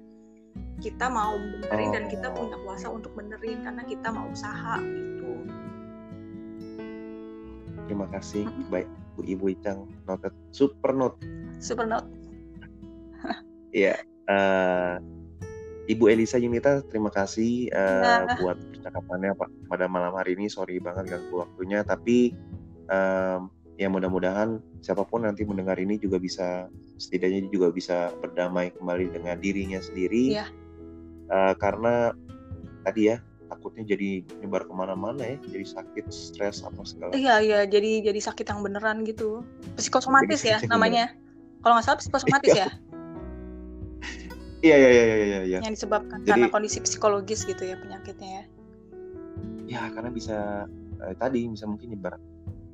Kita 0.78 1.10
mau 1.10 1.34
benerin 1.34 1.90
oh. 1.90 1.94
dan 1.98 2.04
kita 2.06 2.30
oh. 2.30 2.34
punya 2.38 2.56
kuasa 2.62 2.86
untuk 2.86 3.18
benerin 3.18 3.66
karena 3.66 3.82
kita 3.82 4.08
mau 4.14 4.30
usaha 4.30 4.78
gitu. 4.78 5.32
Terima 7.90 8.06
kasih. 8.14 8.46
Baik 8.70 8.86
Bu 9.14 9.22
Ibu 9.24 9.54
Icang 9.54 9.86
noted 10.06 10.34
super 10.50 10.90
note 10.94 11.18
super 11.62 11.86
note 11.86 12.06
Iya, 13.74 13.98
uh, 14.30 15.02
Ibu 15.90 16.06
Elisa 16.06 16.38
Yunita, 16.38 16.80
terima 16.86 17.10
kasih 17.10 17.68
uh, 17.74 18.22
nah. 18.22 18.38
buat 18.38 18.54
percakapannya 18.54 19.34
Pak 19.34 19.50
pada 19.66 19.90
malam 19.90 20.14
hari 20.14 20.38
ini. 20.38 20.46
Sorry 20.46 20.78
banget 20.78 21.10
ganggu 21.10 21.42
waktunya, 21.42 21.82
tapi 21.82 22.32
um, 22.86 23.50
ya 23.74 23.90
mudah-mudahan 23.90 24.62
siapa 24.78 25.02
pun 25.02 25.26
nanti 25.26 25.42
mendengar 25.42 25.74
ini 25.82 25.98
juga 25.98 26.22
bisa 26.22 26.70
setidaknya 26.96 27.50
juga 27.50 27.74
bisa 27.74 28.14
berdamai 28.22 28.70
kembali 28.78 29.10
dengan 29.10 29.36
dirinya 29.42 29.82
sendiri. 29.82 30.38
Yeah. 30.38 30.48
Uh, 31.28 31.58
karena 31.58 32.14
tadi 32.86 33.10
ya 33.10 33.18
takutnya 33.48 33.84
jadi 33.84 34.24
nyebar 34.40 34.64
ke 34.64 34.72
mana-mana 34.72 35.22
ya, 35.22 35.36
jadi 35.48 35.64
sakit, 35.66 36.04
stres 36.08 36.64
apa 36.64 36.80
segala. 36.82 37.12
Iya 37.12 37.40
iya, 37.44 37.60
jadi 37.68 38.04
jadi 38.04 38.20
sakit 38.20 38.46
yang 38.48 38.60
beneran 38.64 39.04
gitu. 39.04 39.44
Psikosomatis 39.76 40.42
ya 40.42 40.58
namanya. 40.66 41.12
Kalau 41.64 41.80
nggak 41.80 41.86
salah 41.86 41.98
psikosomatis 42.00 42.52
iya. 42.52 42.66
ya. 42.66 42.70
Iya, 44.64 44.76
iya 44.80 44.88
iya 44.88 45.04
iya 45.04 45.16
iya 45.16 45.40
iya. 45.44 45.58
Yang 45.60 45.84
disebabkan 45.84 46.24
Jadi, 46.24 46.30
karena 46.32 46.46
kondisi 46.48 46.78
psikologis 46.80 47.44
gitu 47.44 47.62
ya 47.68 47.76
penyakitnya 47.76 48.30
ya. 48.32 48.44
Ya 49.68 49.82
karena 49.92 50.08
bisa 50.08 50.64
eh, 51.04 51.14
tadi 51.20 51.44
bisa 51.44 51.68
mungkin 51.68 51.92
nyebar 51.92 52.16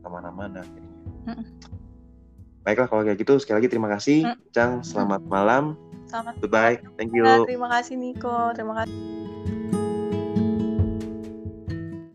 ke 0.03 0.09
mana-mana 0.09 0.63
jadinya. 0.63 1.35
Mm 1.35 1.47
Baiklah 2.61 2.93
kalau 2.93 3.03
kayak 3.09 3.17
gitu 3.17 3.41
sekali 3.41 3.65
lagi 3.65 3.73
terima 3.73 3.89
kasih, 3.89 4.37
mm. 4.37 4.53
Cang. 4.53 4.85
Selamat 4.85 5.25
malam. 5.25 5.81
Selamat. 6.13 6.37
Bye 6.45 6.51
bye. 6.53 6.77
Thank 7.01 7.17
you. 7.17 7.25
terima 7.49 7.73
kasih 7.73 7.97
Niko. 7.97 8.53
Terima 8.53 8.85
kasih. 8.85 9.60